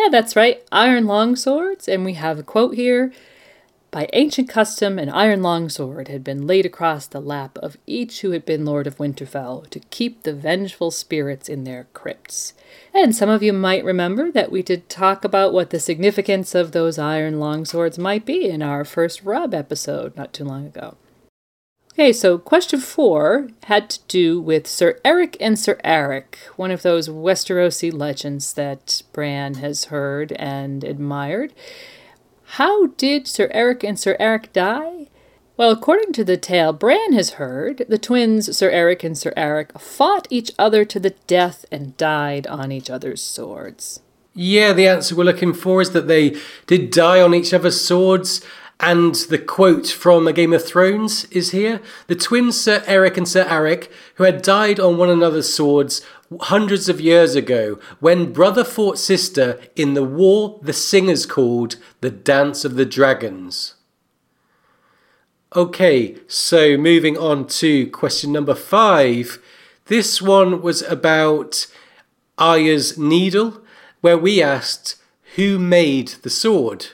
Yeah, 0.00 0.08
that's 0.08 0.34
right, 0.34 0.62
iron 0.72 1.04
longswords. 1.04 1.86
And 1.86 2.06
we 2.06 2.14
have 2.14 2.38
a 2.38 2.42
quote 2.42 2.74
here 2.74 3.12
by 3.90 4.08
ancient 4.12 4.48
custom, 4.48 4.98
an 4.98 5.10
iron 5.10 5.42
longsword 5.42 6.08
had 6.08 6.24
been 6.24 6.46
laid 6.46 6.64
across 6.64 7.06
the 7.06 7.20
lap 7.20 7.58
of 7.58 7.76
each 7.86 8.20
who 8.20 8.30
had 8.30 8.46
been 8.46 8.64
Lord 8.64 8.86
of 8.86 8.98
Winterfell 8.98 9.68
to 9.68 9.80
keep 9.90 10.22
the 10.22 10.32
vengeful 10.32 10.90
spirits 10.90 11.48
in 11.48 11.64
their 11.64 11.88
crypts. 11.92 12.54
And 12.94 13.14
some 13.14 13.28
of 13.28 13.42
you 13.42 13.52
might 13.52 13.84
remember 13.84 14.30
that 14.30 14.52
we 14.52 14.62
did 14.62 14.88
talk 14.88 15.24
about 15.24 15.52
what 15.52 15.70
the 15.70 15.80
significance 15.80 16.54
of 16.54 16.70
those 16.70 16.98
iron 16.98 17.34
longswords 17.34 17.98
might 17.98 18.24
be 18.24 18.48
in 18.48 18.62
our 18.62 18.84
first 18.84 19.22
Robb 19.24 19.52
episode 19.52 20.16
not 20.16 20.32
too 20.32 20.44
long 20.44 20.66
ago. 20.66 20.96
Okay, 22.00 22.14
so 22.14 22.38
question 22.38 22.80
four 22.80 23.50
had 23.64 23.90
to 23.90 24.00
do 24.08 24.40
with 24.40 24.66
Sir 24.66 24.98
Eric 25.04 25.36
and 25.38 25.58
Sir 25.58 25.78
Eric, 25.84 26.38
one 26.56 26.70
of 26.70 26.80
those 26.80 27.10
Westerosi 27.10 27.92
legends 27.92 28.54
that 28.54 29.02
Bran 29.12 29.56
has 29.56 29.84
heard 29.92 30.32
and 30.32 30.82
admired. 30.82 31.52
How 32.56 32.86
did 32.86 33.28
Sir 33.28 33.50
Eric 33.52 33.84
and 33.84 34.00
Sir 34.00 34.16
Eric 34.18 34.50
die? 34.54 35.08
Well, 35.58 35.70
according 35.70 36.14
to 36.14 36.24
the 36.24 36.38
tale 36.38 36.72
Bran 36.72 37.12
has 37.12 37.32
heard, 37.32 37.84
the 37.86 37.98
twins 37.98 38.56
Sir 38.56 38.70
Eric 38.70 39.04
and 39.04 39.18
Sir 39.18 39.34
Eric 39.36 39.78
fought 39.78 40.26
each 40.30 40.52
other 40.58 40.86
to 40.86 40.98
the 40.98 41.14
death 41.26 41.66
and 41.70 41.98
died 41.98 42.46
on 42.46 42.72
each 42.72 42.88
other's 42.88 43.22
swords. 43.22 44.00
Yeah, 44.32 44.72
the 44.72 44.88
answer 44.88 45.14
we're 45.14 45.24
looking 45.24 45.52
for 45.52 45.82
is 45.82 45.90
that 45.90 46.08
they 46.08 46.34
did 46.66 46.92
die 46.92 47.20
on 47.20 47.34
each 47.34 47.52
other's 47.52 47.78
swords. 47.78 48.40
And 48.82 49.14
the 49.14 49.38
quote 49.38 49.88
from 49.88 50.26
A 50.26 50.32
Game 50.32 50.54
of 50.54 50.64
Thrones 50.64 51.26
is 51.26 51.50
here. 51.50 51.82
The 52.06 52.16
twins 52.16 52.58
Sir 52.58 52.82
Eric 52.86 53.18
and 53.18 53.28
Sir 53.28 53.44
Arryk, 53.44 53.90
who 54.14 54.24
had 54.24 54.40
died 54.40 54.80
on 54.80 54.96
one 54.96 55.10
another's 55.10 55.52
swords 55.52 56.00
hundreds 56.40 56.88
of 56.88 56.98
years 56.98 57.34
ago, 57.34 57.78
when 57.98 58.32
brother 58.32 58.64
fought 58.64 58.96
sister 58.96 59.60
in 59.76 59.92
the 59.92 60.02
war 60.02 60.58
the 60.62 60.72
singers 60.72 61.26
called 61.26 61.76
the 62.00 62.10
Dance 62.10 62.64
of 62.64 62.76
the 62.76 62.86
Dragons. 62.86 63.74
Okay, 65.54 66.16
so 66.26 66.78
moving 66.78 67.18
on 67.18 67.48
to 67.48 67.86
question 67.90 68.32
number 68.32 68.54
five. 68.54 69.42
This 69.86 70.22
one 70.22 70.62
was 70.62 70.80
about 70.82 71.66
Arya's 72.38 72.96
needle, 72.96 73.60
where 74.00 74.16
we 74.16 74.40
asked, 74.40 74.96
Who 75.34 75.58
made 75.58 76.08
the 76.22 76.30
sword? 76.30 76.86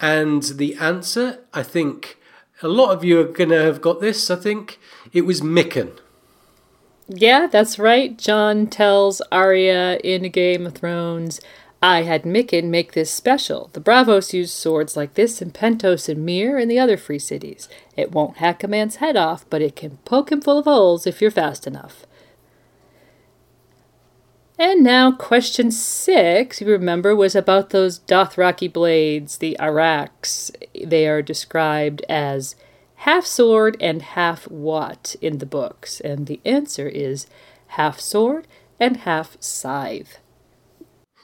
And 0.00 0.42
the 0.42 0.74
answer, 0.74 1.40
I 1.54 1.62
think 1.62 2.18
a 2.62 2.68
lot 2.68 2.90
of 2.90 3.04
you 3.04 3.20
are 3.20 3.24
going 3.24 3.50
to 3.50 3.62
have 3.62 3.80
got 3.80 4.00
this, 4.00 4.30
I 4.30 4.36
think. 4.36 4.78
It 5.12 5.22
was 5.22 5.40
Mikken. 5.40 5.98
Yeah, 7.08 7.46
that's 7.46 7.78
right. 7.78 8.18
Jon 8.18 8.66
tells 8.66 9.20
Arya 9.32 9.98
in 10.02 10.30
Game 10.30 10.66
of 10.66 10.74
Thrones, 10.74 11.40
I 11.82 12.02
had 12.02 12.24
Mikken 12.24 12.64
make 12.64 12.92
this 12.92 13.10
special. 13.10 13.70
The 13.72 13.80
Bravos 13.80 14.34
use 14.34 14.52
swords 14.52 14.96
like 14.96 15.14
this 15.14 15.40
in 15.40 15.50
Pentos 15.52 16.08
and 16.08 16.24
Myr 16.24 16.58
and 16.58 16.70
the 16.70 16.78
other 16.78 16.96
free 16.96 17.18
cities. 17.18 17.68
It 17.96 18.12
won't 18.12 18.38
hack 18.38 18.64
a 18.64 18.68
man's 18.68 18.96
head 18.96 19.16
off, 19.16 19.48
but 19.50 19.62
it 19.62 19.76
can 19.76 19.98
poke 20.04 20.32
him 20.32 20.40
full 20.40 20.58
of 20.58 20.64
holes 20.64 21.06
if 21.06 21.20
you're 21.20 21.30
fast 21.30 21.66
enough. 21.66 22.06
And 24.58 24.82
now, 24.82 25.12
question 25.12 25.70
six, 25.70 26.62
you 26.62 26.68
remember, 26.68 27.14
was 27.14 27.34
about 27.34 27.70
those 27.70 27.98
Dothraki 27.98 28.72
blades, 28.72 29.38
the 29.38 29.54
araks. 29.60 30.50
They 30.82 31.06
are 31.06 31.20
described 31.20 32.02
as 32.08 32.56
half 32.96 33.26
sword 33.26 33.76
and 33.80 34.00
half 34.00 34.48
what 34.50 35.14
in 35.20 35.38
the 35.38 35.46
books, 35.46 36.00
and 36.00 36.26
the 36.26 36.40
answer 36.46 36.88
is 36.88 37.26
half 37.68 38.00
sword 38.00 38.46
and 38.80 38.98
half 38.98 39.36
scythe. 39.40 40.18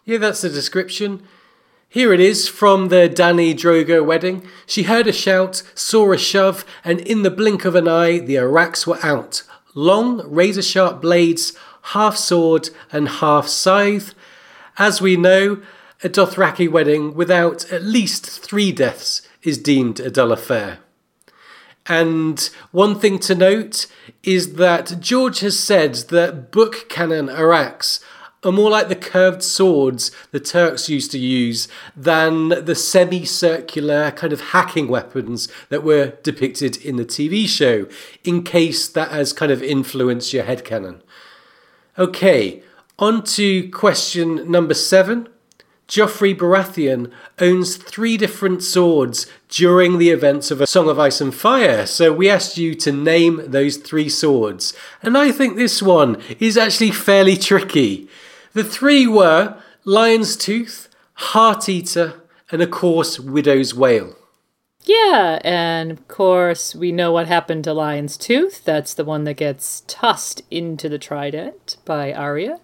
Yeah, 0.05 0.19
that's 0.19 0.43
the 0.43 0.51
description. 0.51 1.23
Here 1.89 2.13
it 2.13 2.21
is 2.21 2.49
from 2.49 2.89
the 2.89 3.09
Dany 3.09 3.55
Drogo 3.55 4.05
wedding. 4.05 4.47
She 4.67 4.85
heard 4.85 5.07
a 5.07 5.13
shout, 5.13 5.63
saw 5.75 6.13
a 6.13 6.19
shove, 6.19 6.67
and 6.85 7.01
in 7.01 7.23
the 7.23 7.31
blink 7.31 7.65
of 7.65 7.75
an 7.75 7.89
eye, 7.89 8.19
the 8.19 8.37
araks 8.37 8.87
were 8.87 8.99
out. 9.03 9.43
Long, 9.75 10.23
razor 10.31 10.63
sharp 10.63 11.01
blades 11.01 11.57
half 11.83 12.17
sword 12.17 12.71
and 12.91 13.09
half 13.09 13.47
scythe. 13.47 14.15
As 14.79 15.01
we 15.01 15.17
know, 15.17 15.63
a 16.03 16.09
Dothraki 16.09 16.71
wedding 16.71 17.15
without 17.15 17.71
at 17.73 17.83
least 17.83 18.27
three 18.27 18.73
deaths 18.73 19.23
is 19.43 19.59
deemed 19.59 20.01
a 20.01 20.11
dull 20.11 20.33
affair. 20.33 20.79
And 21.87 22.49
one 22.71 22.99
thing 22.99 23.19
to 23.21 23.35
note 23.35 23.87
is 24.23 24.55
that 24.55 25.01
George 25.01 25.41
has 25.41 25.59
said 25.59 25.95
that 26.11 26.53
book 26.53 26.89
canon 26.89 27.27
araks 27.27 28.01
are 28.45 28.53
more 28.53 28.71
like 28.71 28.89
the 28.89 28.97
curved 28.97 29.43
swords 29.43 30.11
the 30.33 30.41
Turks 30.41 30.89
used 30.89 31.13
to 31.13 31.19
use 31.19 31.69
than 31.97 32.49
the 32.49 32.75
semicircular 32.75 34.11
kind 34.13 34.33
of 34.33 34.41
hacking 34.41 34.89
weapons 34.89 35.49
that 35.69 35.85
were 35.85 36.15
depicted 36.23 36.77
in 36.77 36.97
the 36.97 37.05
TV 37.05 37.47
show, 37.47 37.87
in 38.25 38.43
case 38.43 38.89
that 38.89 39.11
has 39.11 39.33
kind 39.33 39.53
of 39.53 39.63
influenced 39.63 40.33
your 40.33 40.45
headcanon. 40.45 41.01
Okay, 41.99 42.63
on 42.99 43.23
to 43.25 43.69
question 43.69 44.51
number 44.51 44.73
seven. 44.73 45.29
Joffrey 45.87 46.35
Baratheon 46.35 47.13
owns 47.39 47.77
three 47.77 48.17
different 48.17 48.63
swords 48.63 49.27
during 49.51 49.99
the 49.99 50.09
events 50.09 50.51
of 50.51 50.63
A 50.63 50.67
Song 50.67 50.89
of 50.89 50.99
Ice 50.99 51.21
and 51.21 51.35
Fire, 51.35 51.85
so 51.85 52.11
we 52.11 52.31
asked 52.31 52.57
you 52.57 52.75
to 52.77 52.93
name 52.93 53.43
those 53.51 53.77
three 53.77 54.09
swords. 54.09 54.73
And 55.03 55.19
I 55.19 55.33
think 55.33 55.57
this 55.57 55.83
one 55.83 56.23
is 56.41 56.57
actually 56.57 56.93
fairly 56.93 57.37
tricky. 57.37 58.09
The 58.55 58.65
three 58.65 59.07
were 59.07 59.59
Lion's 59.85 60.35
Tooth, 60.35 60.89
Heart 61.15 61.69
Eater, 61.69 62.23
and 62.51 62.63
of 62.63 62.71
course, 62.71 63.21
Widow's 63.21 63.75
Wail. 63.75 64.17
Yeah, 64.85 65.39
and 65.45 65.93
of 65.93 66.09
course, 66.09 66.75
we 66.75 66.91
know 66.91 67.13
what 67.13 67.29
happened 67.29 67.65
to 67.65 67.73
Lion's 67.73 68.17
Tooth. 68.17 68.65
That's 68.65 68.95
the 68.95 69.05
one 69.05 69.25
that 69.25 69.35
gets 69.35 69.85
tossed 69.87 70.43
into 70.51 70.89
the 70.89 70.99
trident 70.99 71.77
by 71.85 72.13
Arya. 72.13 72.61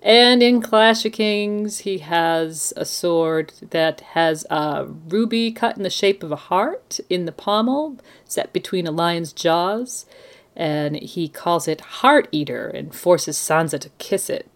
And 0.00 0.42
in 0.42 0.62
Clash 0.62 1.04
of 1.04 1.12
Kings, 1.12 1.80
he 1.80 1.98
has 1.98 2.72
a 2.76 2.84
sword 2.84 3.52
that 3.70 4.00
has 4.12 4.46
a 4.48 4.86
ruby 4.86 5.50
cut 5.50 5.76
in 5.76 5.82
the 5.82 5.90
shape 5.90 6.22
of 6.22 6.30
a 6.30 6.36
heart 6.36 7.00
in 7.10 7.24
the 7.24 7.32
pommel, 7.32 7.98
set 8.24 8.52
between 8.52 8.86
a 8.86 8.92
lion's 8.92 9.32
jaws. 9.32 10.06
And 10.54 10.96
he 10.96 11.28
calls 11.28 11.66
it 11.66 11.80
Heart 11.80 12.28
Eater 12.30 12.68
and 12.68 12.94
forces 12.94 13.36
Sansa 13.36 13.80
to 13.80 13.90
kiss 13.98 14.30
it. 14.30 14.48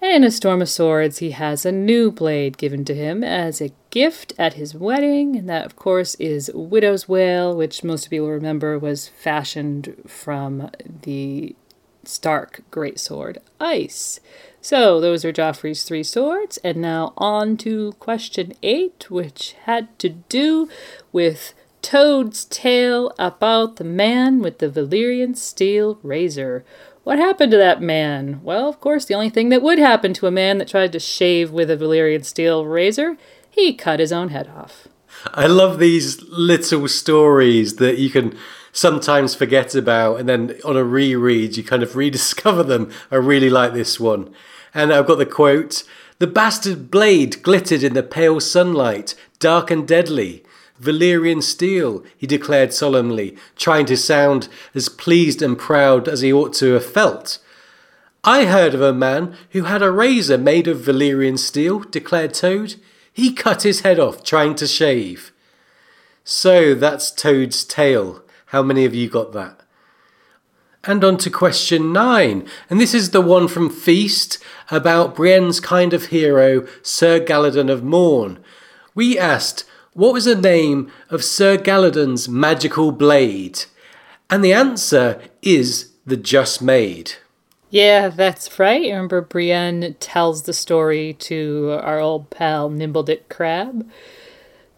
And 0.00 0.22
in 0.22 0.24
A 0.24 0.30
Storm 0.30 0.62
of 0.62 0.68
Swords, 0.68 1.18
he 1.18 1.32
has 1.32 1.66
a 1.66 1.72
new 1.72 2.12
blade 2.12 2.56
given 2.56 2.84
to 2.84 2.94
him 2.94 3.24
as 3.24 3.60
a 3.60 3.72
gift 3.90 4.32
at 4.38 4.54
his 4.54 4.74
wedding, 4.74 5.36
and 5.36 5.48
that, 5.48 5.66
of 5.66 5.76
course, 5.76 6.14
is 6.16 6.50
Widow's 6.54 7.08
Wail, 7.08 7.56
which 7.56 7.84
most 7.84 8.10
people 8.10 8.28
remember 8.28 8.78
was 8.78 9.08
fashioned 9.08 9.94
from 10.06 10.70
the 11.02 11.54
Stark 12.04 12.62
greatsword 12.70 13.38
Ice. 13.60 14.20
So, 14.60 15.00
those 15.00 15.24
are 15.24 15.32
Joffrey's 15.32 15.84
three 15.84 16.02
swords, 16.02 16.56
and 16.58 16.78
now 16.78 17.12
on 17.16 17.56
to 17.58 17.92
question 18.00 18.54
eight, 18.62 19.10
which 19.10 19.54
had 19.64 19.96
to 20.00 20.08
do 20.08 20.68
with 21.12 21.54
Toad's 21.80 22.44
tale 22.44 23.12
about 23.18 23.76
the 23.76 23.84
man 23.84 24.40
with 24.40 24.58
the 24.58 24.68
Valyrian 24.68 25.36
steel 25.36 25.98
razor. 26.02 26.64
What 27.04 27.18
happened 27.18 27.52
to 27.52 27.58
that 27.58 27.80
man? 27.80 28.40
Well, 28.42 28.68
of 28.68 28.80
course, 28.80 29.04
the 29.04 29.14
only 29.14 29.30
thing 29.30 29.48
that 29.50 29.62
would 29.62 29.78
happen 29.78 30.12
to 30.14 30.26
a 30.26 30.30
man 30.30 30.58
that 30.58 30.68
tried 30.68 30.92
to 30.92 30.98
shave 30.98 31.50
with 31.50 31.70
a 31.70 31.76
Valyrian 31.76 32.24
steel 32.24 32.66
razor, 32.66 33.16
he 33.58 33.74
cut 33.74 34.00
his 34.00 34.12
own 34.12 34.28
head 34.28 34.48
off. 34.56 34.88
I 35.26 35.46
love 35.46 35.78
these 35.78 36.22
little 36.28 36.86
stories 36.88 37.76
that 37.76 37.98
you 37.98 38.10
can 38.10 38.36
sometimes 38.72 39.34
forget 39.34 39.74
about, 39.74 40.20
and 40.20 40.28
then 40.28 40.58
on 40.64 40.76
a 40.76 40.84
reread, 40.84 41.56
you 41.56 41.64
kind 41.64 41.82
of 41.82 41.96
rediscover 42.02 42.62
them. 42.62 42.90
I 43.10 43.16
really 43.16 43.50
like 43.50 43.72
this 43.72 43.98
one. 43.98 44.32
And 44.74 44.92
I've 44.92 45.06
got 45.06 45.16
the 45.16 45.26
quote 45.26 45.84
The 46.18 46.26
bastard 46.26 46.90
blade 46.90 47.42
glittered 47.42 47.82
in 47.82 47.94
the 47.94 48.02
pale 48.02 48.40
sunlight, 48.40 49.14
dark 49.38 49.70
and 49.70 49.86
deadly. 49.86 50.44
Valyrian 50.80 51.42
steel, 51.42 52.04
he 52.16 52.26
declared 52.26 52.72
solemnly, 52.72 53.36
trying 53.56 53.84
to 53.86 53.96
sound 53.96 54.48
as 54.76 54.88
pleased 54.88 55.42
and 55.42 55.58
proud 55.58 56.06
as 56.06 56.20
he 56.20 56.32
ought 56.32 56.54
to 56.54 56.74
have 56.74 56.86
felt. 56.86 57.40
I 58.22 58.44
heard 58.44 58.74
of 58.74 58.82
a 58.82 58.92
man 58.92 59.36
who 59.50 59.62
had 59.64 59.82
a 59.82 59.90
razor 59.90 60.38
made 60.38 60.68
of 60.68 60.78
Valyrian 60.78 61.38
steel, 61.38 61.80
declared 61.80 62.32
Toad. 62.32 62.76
He 63.18 63.32
cut 63.32 63.64
his 63.64 63.80
head 63.80 63.98
off 63.98 64.22
trying 64.22 64.54
to 64.54 64.66
shave. 64.68 65.32
So 66.22 66.72
that's 66.72 67.10
Toad's 67.10 67.64
tale. 67.64 68.22
How 68.46 68.62
many 68.62 68.84
of 68.84 68.94
you 68.94 69.10
got 69.10 69.32
that? 69.32 69.62
And 70.84 71.02
on 71.02 71.16
to 71.18 71.28
question 71.28 71.92
nine. 71.92 72.46
And 72.70 72.80
this 72.80 72.94
is 72.94 73.10
the 73.10 73.20
one 73.20 73.48
from 73.48 73.70
Feast 73.70 74.38
about 74.70 75.16
Brienne's 75.16 75.58
kind 75.58 75.92
of 75.92 76.06
hero, 76.06 76.64
Sir 76.80 77.18
Galladon 77.18 77.68
of 77.68 77.82
Morn. 77.82 78.38
We 78.94 79.18
asked, 79.18 79.64
what 79.94 80.12
was 80.12 80.26
the 80.26 80.36
name 80.36 80.88
of 81.10 81.24
Sir 81.24 81.56
Galladon's 81.56 82.28
magical 82.28 82.92
blade? 82.92 83.64
And 84.30 84.44
the 84.44 84.52
answer 84.52 85.20
is 85.42 85.90
the 86.06 86.16
Just 86.16 86.62
Maid. 86.62 87.14
Yeah, 87.70 88.08
that's 88.08 88.58
right. 88.58 88.82
Remember, 88.82 89.20
Brienne 89.20 89.94
tells 90.00 90.44
the 90.44 90.54
story 90.54 91.12
to 91.14 91.78
our 91.82 92.00
old 92.00 92.30
pal 92.30 92.70
Nimbledick 92.70 93.28
Crab. 93.28 93.86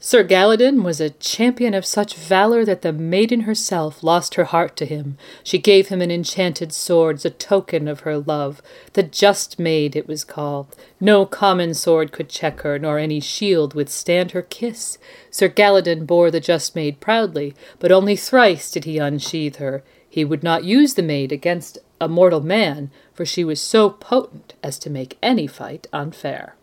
Sir 0.03 0.25
Galladon 0.25 0.83
was 0.83 0.99
a 0.99 1.11
champion 1.11 1.75
of 1.75 1.85
such 1.85 2.15
valor 2.15 2.65
that 2.65 2.81
the 2.81 2.93
maiden 2.93 3.43
herself 3.43 4.03
lost 4.03 4.35
her 4.35 4.45
heart 4.45 4.75
to 4.79 4.87
him. 4.87 5.19
She 5.45 5.59
gave 5.59 5.89
him 5.89 6.01
an 6.01 6.11
enchanted 6.11 6.73
sword 6.73 7.17
as 7.17 7.27
a 7.27 7.31
token 7.31 7.87
of 7.87 8.01
her 8.01 8.19
love. 8.19 8.63
The 8.95 9.03
Just 9.03 9.59
Maid 9.59 9.95
it 9.95 10.09
was 10.09 10.25
called. 10.25 10.75
No 10.99 11.27
common 11.27 11.75
sword 11.75 12.13
could 12.13 12.31
check 12.31 12.63
her, 12.63 12.79
nor 12.79 12.99
any 12.99 13.21
shield 13.21 13.75
withstand 13.75 14.31
her 14.31 14.43
kiss. 14.43 14.97
Sir 15.31 15.51
Galladon 15.51 16.07
bore 16.07 16.31
the 16.31 16.41
Just 16.41 16.75
Maid 16.75 16.99
proudly, 16.99 17.55
but 17.79 17.93
only 17.93 18.17
thrice 18.17 18.71
did 18.71 18.87
he 18.87 18.97
unsheathe 18.97 19.57
her. 19.57 19.85
He 20.09 20.25
would 20.25 20.43
not 20.43 20.65
use 20.65 20.95
the 20.95 21.03
maid 21.03 21.31
against 21.31 21.79
a 22.01 22.09
mortal 22.09 22.41
man, 22.41 22.91
for 23.13 23.25
she 23.25 23.45
was 23.45 23.61
so 23.61 23.91
potent 23.91 24.55
as 24.63 24.79
to 24.79 24.91
make 24.91 25.19
any 25.23 25.47
fight 25.47 25.87
unfair. 25.93 26.57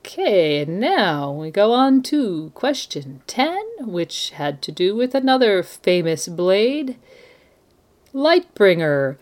Okay, 0.00 0.64
now 0.64 1.30
we 1.30 1.50
go 1.50 1.72
on 1.72 2.02
to 2.04 2.50
question 2.54 3.22
10, 3.26 3.58
which 3.80 4.30
had 4.30 4.62
to 4.62 4.72
do 4.72 4.96
with 4.96 5.14
another 5.14 5.62
famous 5.62 6.26
blade 6.26 6.96
Lightbringer. 8.14 9.18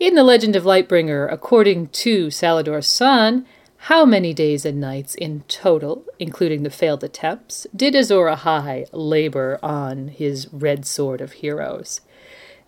In 0.00 0.14
the 0.14 0.24
legend 0.24 0.56
of 0.56 0.64
Lightbringer, 0.64 1.30
according 1.30 1.88
to 1.88 2.26
Salladhor 2.28 2.80
Saan, 2.80 3.44
how 3.86 4.04
many 4.04 4.32
days 4.32 4.64
and 4.64 4.80
nights 4.80 5.14
in 5.14 5.42
total, 5.48 6.04
including 6.18 6.62
the 6.62 6.70
failed 6.70 7.04
attempts, 7.04 7.66
did 7.74 7.94
Azor 7.94 8.26
Ahai 8.26 8.86
labor 8.92 9.58
on 9.62 10.08
his 10.08 10.48
Red 10.52 10.86
Sword 10.86 11.20
of 11.20 11.32
Heroes? 11.32 12.00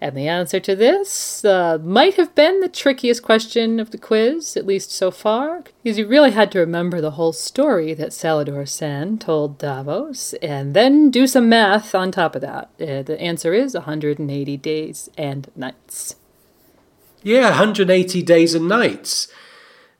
And 0.04 0.14
the 0.18 0.28
answer 0.28 0.60
to 0.60 0.76
this 0.76 1.46
uh, 1.46 1.78
might 1.82 2.16
have 2.16 2.34
been 2.34 2.60
the 2.60 2.68
trickiest 2.68 3.22
question 3.22 3.80
of 3.80 3.90
the 3.90 3.96
quiz, 3.96 4.54
at 4.54 4.66
least 4.66 4.92
so 4.92 5.10
far, 5.10 5.62
because 5.82 5.96
you 5.96 6.06
really 6.06 6.32
had 6.32 6.52
to 6.52 6.58
remember 6.58 7.00
the 7.00 7.12
whole 7.12 7.32
story 7.32 7.94
that 7.94 8.10
Salladhor 8.10 8.64
Saan 8.64 9.18
told 9.18 9.56
Davos, 9.56 10.34
and 10.42 10.74
then 10.74 11.10
do 11.10 11.26
some 11.26 11.48
math 11.48 11.94
on 11.94 12.12
top 12.12 12.36
of 12.36 12.42
that. 12.42 12.68
Uh, 12.78 13.00
the 13.00 13.18
answer 13.18 13.54
is 13.54 13.72
180 13.72 14.58
days 14.58 15.08
and 15.16 15.50
nights. 15.56 16.16
Yeah, 17.22 17.48
180 17.48 18.22
days 18.24 18.54
and 18.54 18.68
nights. 18.68 19.28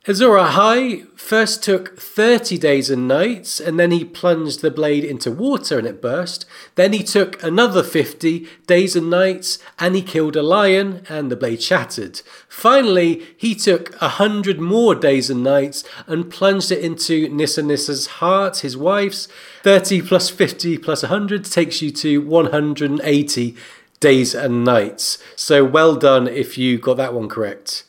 Azor 0.07 0.37
Ahai 0.37 1.07
first 1.17 1.63
took 1.63 1.99
30 1.99 2.59
days 2.59 2.91
and 2.91 3.07
nights, 3.07 3.59
and 3.59 3.79
then 3.79 3.89
he 3.89 4.05
plunged 4.05 4.61
the 4.61 4.69
blade 4.69 5.03
into 5.03 5.31
water 5.31 5.79
and 5.79 5.87
it 5.87 5.99
burst. 5.99 6.45
Then 6.75 6.93
he 6.93 7.01
took 7.01 7.41
another 7.41 7.81
50 7.81 8.47
days 8.67 8.95
and 8.95 9.09
nights, 9.09 9.57
and 9.79 9.95
he 9.95 10.03
killed 10.03 10.35
a 10.35 10.43
lion, 10.43 11.03
and 11.09 11.31
the 11.31 11.35
blade 11.35 11.63
shattered. 11.63 12.21
Finally, 12.47 13.25
he 13.35 13.55
took 13.55 13.99
a 13.99 14.09
hundred 14.09 14.59
more 14.59 14.93
days 14.93 15.31
and 15.31 15.43
nights 15.43 15.83
and 16.05 16.29
plunged 16.29 16.71
it 16.71 16.83
into 16.83 17.27
Nissa 17.29 17.63
Nissa's 17.63 18.05
heart, 18.21 18.57
his 18.57 18.77
wife's. 18.77 19.27
30 19.63 20.03
plus 20.03 20.29
50 20.29 20.77
plus 20.77 21.01
100 21.01 21.45
takes 21.45 21.81
you 21.81 21.89
to 21.89 22.19
180 22.19 23.55
days 23.99 24.35
and 24.35 24.63
nights. 24.63 25.17
So 25.35 25.65
well 25.65 25.95
done 25.95 26.27
if 26.27 26.59
you 26.59 26.77
got 26.77 26.97
that 26.97 27.15
one 27.15 27.27
correct. 27.27 27.84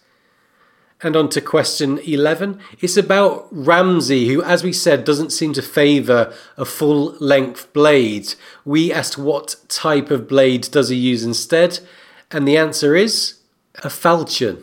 And 1.02 1.14
on 1.14 1.28
to 1.30 1.42
question 1.42 1.98
11. 1.98 2.58
It's 2.80 2.96
about 2.96 3.48
Ramsay, 3.50 4.28
who, 4.28 4.42
as 4.42 4.64
we 4.64 4.72
said, 4.72 5.04
doesn't 5.04 5.30
seem 5.30 5.52
to 5.52 5.62
favour 5.62 6.32
a 6.56 6.64
full 6.64 7.16
length 7.20 7.70
blade. 7.74 8.34
We 8.64 8.92
asked 8.92 9.18
what 9.18 9.56
type 9.68 10.10
of 10.10 10.26
blade 10.26 10.68
does 10.70 10.88
he 10.88 10.96
use 10.96 11.22
instead, 11.22 11.80
and 12.30 12.48
the 12.48 12.56
answer 12.56 12.96
is 12.96 13.40
a 13.84 13.90
falchion. 13.90 14.62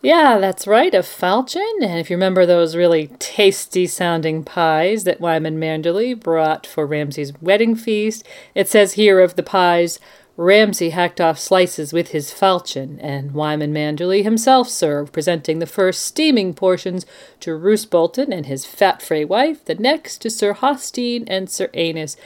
Yeah, 0.00 0.38
that's 0.38 0.66
right, 0.66 0.94
a 0.94 1.02
falchion. 1.02 1.82
And 1.82 1.98
if 1.98 2.08
you 2.08 2.16
remember 2.16 2.46
those 2.46 2.76
really 2.76 3.08
tasty 3.18 3.86
sounding 3.86 4.44
pies 4.44 5.04
that 5.04 5.20
Wyman 5.20 5.58
Manderly 5.58 6.18
brought 6.18 6.66
for 6.66 6.86
Ramsay's 6.86 7.32
wedding 7.40 7.74
feast, 7.74 8.24
it 8.54 8.68
says 8.68 8.92
here 8.92 9.18
of 9.18 9.34
the 9.34 9.42
pies, 9.42 9.98
Ramsay 10.40 10.90
hacked 10.90 11.20
off 11.20 11.36
slices 11.36 11.92
with 11.92 12.12
his 12.12 12.32
falchion, 12.32 13.00
and 13.00 13.32
Wyman 13.32 13.72
Manderly 13.72 14.22
himself 14.22 14.68
served, 14.68 15.12
presenting 15.12 15.58
the 15.58 15.66
first 15.66 16.06
steaming 16.06 16.54
portions 16.54 17.04
to 17.40 17.56
Roose 17.56 17.84
Bolton 17.84 18.32
and 18.32 18.46
his 18.46 18.64
fat 18.64 19.02
Frey 19.02 19.24
wife, 19.24 19.64
the 19.64 19.74
next 19.74 20.18
to 20.18 20.30
Sir 20.30 20.54
Hosteen 20.54 21.24
and 21.26 21.50
Sir 21.50 21.66
Aenys, 21.74 22.16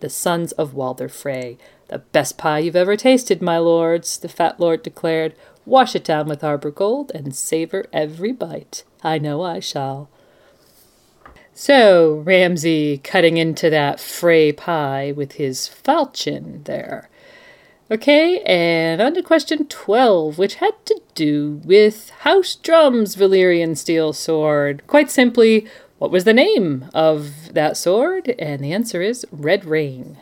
the 0.00 0.10
sons 0.10 0.52
of 0.52 0.74
Walder 0.74 1.08
Frey. 1.08 1.56
The 1.88 2.00
best 2.00 2.36
pie 2.36 2.58
you've 2.58 2.76
ever 2.76 2.98
tasted, 2.98 3.40
my 3.40 3.56
lords, 3.56 4.18
the 4.18 4.28
fat 4.28 4.60
lord 4.60 4.82
declared. 4.82 5.34
Wash 5.64 5.96
it 5.96 6.04
down 6.04 6.26
with 6.26 6.44
arbor 6.44 6.70
gold 6.70 7.12
and 7.14 7.34
savor 7.34 7.86
every 7.94 8.32
bite. 8.32 8.82
I 9.02 9.16
know 9.16 9.40
I 9.40 9.60
shall. 9.60 10.10
So, 11.54 12.16
Ramsay 12.26 12.98
cutting 12.98 13.38
into 13.38 13.70
that 13.70 14.00
Frey 14.00 14.52
pie 14.52 15.12
with 15.12 15.32
his 15.32 15.66
falchion 15.66 16.62
there. 16.64 17.08
Okay, 17.94 18.40
and 18.40 19.00
on 19.00 19.14
to 19.14 19.22
question 19.22 19.66
12, 19.68 20.36
which 20.36 20.56
had 20.56 20.72
to 20.86 21.00
do 21.14 21.60
with 21.64 22.10
House 22.10 22.56
Drum's 22.56 23.14
Valyrian 23.14 23.76
steel 23.76 24.12
sword. 24.12 24.84
Quite 24.88 25.12
simply, 25.12 25.68
what 25.98 26.10
was 26.10 26.24
the 26.24 26.34
name 26.34 26.90
of 26.92 27.52
that 27.54 27.76
sword? 27.76 28.34
And 28.36 28.64
the 28.64 28.72
answer 28.72 29.00
is 29.00 29.24
Red 29.30 29.64
Rain. 29.64 30.18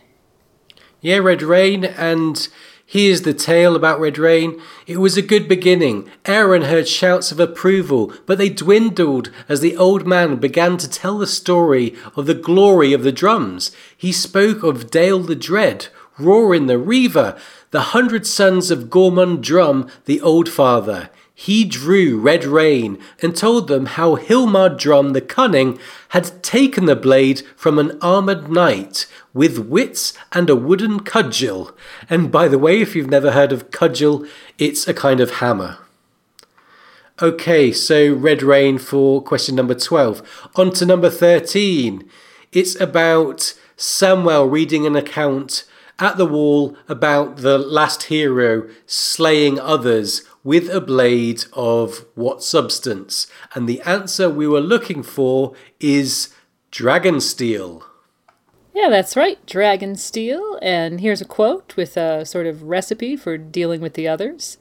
Yeah, 1.00 1.16
Red 1.16 1.40
Rain, 1.40 1.86
and 1.86 2.46
here's 2.84 3.22
the 3.22 3.32
tale 3.32 3.74
about 3.74 3.98
Red 3.98 4.18
Rain. 4.18 4.60
It 4.86 4.98
was 4.98 5.16
a 5.16 5.22
good 5.22 5.48
beginning. 5.48 6.10
Aeron 6.26 6.64
heard 6.64 6.88
shouts 6.88 7.32
of 7.32 7.40
approval, 7.40 8.12
but 8.26 8.36
they 8.36 8.50
dwindled 8.50 9.30
as 9.48 9.62
the 9.62 9.78
old 9.78 10.06
man 10.06 10.36
began 10.36 10.76
to 10.76 10.90
tell 10.90 11.16
the 11.16 11.26
story 11.26 11.96
of 12.16 12.26
the 12.26 12.34
glory 12.34 12.92
of 12.92 13.02
the 13.02 13.12
drums. 13.12 13.74
He 13.96 14.12
spoke 14.12 14.62
of 14.62 14.90
Dale 14.90 15.20
the 15.20 15.34
Dread, 15.34 15.88
Roryn 16.18 16.66
the 16.66 16.78
Reaver, 16.78 17.36
the 17.70 17.80
hundred 17.80 18.26
sons 18.26 18.70
of 18.70 18.90
Gormond 18.90 19.40
Drumm, 19.40 19.88
the 20.04 20.20
Old 20.20 20.48
Father. 20.48 21.10
He 21.34 21.64
drew 21.64 22.20
Red 22.20 22.44
Rain 22.44 22.98
and 23.20 23.34
told 23.34 23.66
them 23.66 23.86
how 23.86 24.16
Hilmar 24.16 24.78
Drumm 24.78 25.12
the 25.12 25.20
Cunning 25.20 25.78
had 26.10 26.42
taken 26.42 26.84
the 26.84 26.94
blade 26.94 27.42
from 27.56 27.78
an 27.78 27.98
armoured 28.00 28.50
knight 28.50 29.06
with 29.32 29.58
wits 29.58 30.12
and 30.32 30.48
a 30.50 30.54
wooden 30.54 31.00
cudgel. 31.00 31.72
And 32.08 32.30
by 32.30 32.48
the 32.48 32.58
way, 32.58 32.80
if 32.80 32.94
you've 32.94 33.10
never 33.10 33.32
heard 33.32 33.50
of 33.50 33.70
cudgel, 33.70 34.26
it's 34.58 34.86
a 34.86 34.94
kind 34.94 35.20
of 35.20 35.36
hammer. 35.36 35.78
Okay, 37.20 37.72
so 37.72 38.14
Red 38.14 38.42
Rain 38.42 38.78
for 38.78 39.22
question 39.22 39.54
number 39.54 39.74
12. 39.74 40.50
On 40.56 40.70
to 40.72 40.86
number 40.86 41.10
13. 41.10 42.08
It's 42.52 42.78
about 42.80 43.54
Samwell 43.76 44.50
reading 44.50 44.86
an 44.86 44.96
account 44.96 45.64
at 46.02 46.16
the 46.16 46.26
wall 46.26 46.76
about 46.88 47.36
the 47.38 47.56
last 47.56 48.04
hero 48.04 48.68
slaying 48.86 49.58
others 49.60 50.22
with 50.42 50.68
a 50.68 50.80
blade 50.80 51.44
of 51.52 52.04
what 52.16 52.42
substance? 52.42 53.28
And 53.54 53.68
the 53.68 53.80
answer 53.82 54.28
we 54.28 54.48
were 54.48 54.60
looking 54.60 55.04
for 55.04 55.54
is 55.78 56.34
dragon 56.72 57.20
steel. 57.20 57.86
Yeah, 58.74 58.88
that's 58.88 59.16
right, 59.16 59.44
dragon 59.46 59.94
steel. 59.94 60.58
And 60.60 61.00
here's 61.00 61.20
a 61.20 61.26
quote 61.26 61.76
with 61.76 61.96
a 61.96 62.26
sort 62.26 62.46
of 62.46 62.64
recipe 62.64 63.16
for 63.16 63.38
dealing 63.38 63.80
with 63.80 63.94
the 63.94 64.08
others. 64.08 64.58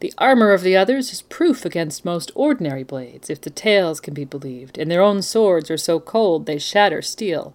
The 0.00 0.14
armor 0.16 0.52
of 0.52 0.62
the 0.62 0.76
others 0.76 1.12
is 1.12 1.22
proof 1.22 1.66
against 1.66 2.04
most 2.04 2.32
ordinary 2.34 2.82
blades, 2.82 3.28
if 3.28 3.40
the 3.40 3.50
tales 3.50 4.00
can 4.00 4.14
be 4.14 4.24
believed, 4.24 4.78
and 4.78 4.90
their 4.90 5.02
own 5.02 5.20
swords 5.20 5.70
are 5.70 5.76
so 5.76 6.00
cold 6.00 6.46
they 6.46 6.58
shatter 6.58 7.02
steel. 7.02 7.54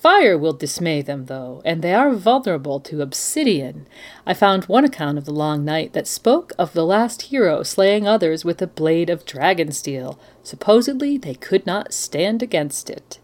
Fire 0.00 0.38
will 0.38 0.52
dismay 0.52 1.02
them, 1.02 1.26
though, 1.26 1.60
and 1.64 1.82
they 1.82 1.92
are 1.92 2.14
vulnerable 2.14 2.78
to 2.78 3.02
obsidian. 3.02 3.88
I 4.24 4.32
found 4.32 4.66
one 4.66 4.84
account 4.84 5.18
of 5.18 5.24
the 5.24 5.32
long 5.32 5.64
night 5.64 5.92
that 5.92 6.06
spoke 6.06 6.52
of 6.56 6.72
the 6.72 6.86
last 6.86 7.22
hero 7.22 7.64
slaying 7.64 8.06
others 8.06 8.44
with 8.44 8.62
a 8.62 8.68
blade 8.68 9.10
of 9.10 9.24
dragon 9.24 9.72
steel. 9.72 10.16
Supposedly, 10.44 11.18
they 11.18 11.34
could 11.34 11.66
not 11.66 11.92
stand 11.92 12.44
against 12.44 12.88
it. 12.88 13.18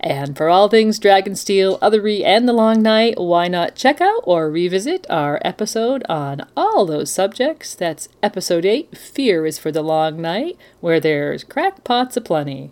And 0.00 0.36
for 0.36 0.48
all 0.48 0.68
things 0.68 0.98
Dragon 0.98 1.34
Steel, 1.34 1.78
Otherry, 1.82 2.24
and 2.24 2.48
The 2.48 2.52
Long 2.52 2.82
Night, 2.82 3.18
why 3.18 3.48
not 3.48 3.74
check 3.74 4.00
out 4.00 4.22
or 4.24 4.50
revisit 4.50 5.06
our 5.10 5.40
episode 5.44 6.04
on 6.08 6.46
all 6.56 6.86
those 6.86 7.10
subjects? 7.10 7.74
That's 7.74 8.08
episode 8.22 8.64
8, 8.64 8.96
Fear 8.96 9.46
is 9.46 9.58
for 9.58 9.72
the 9.72 9.82
Long 9.82 10.20
Night, 10.20 10.56
where 10.80 11.00
there's 11.00 11.44
crackpots 11.44 12.16
aplenty. 12.16 12.70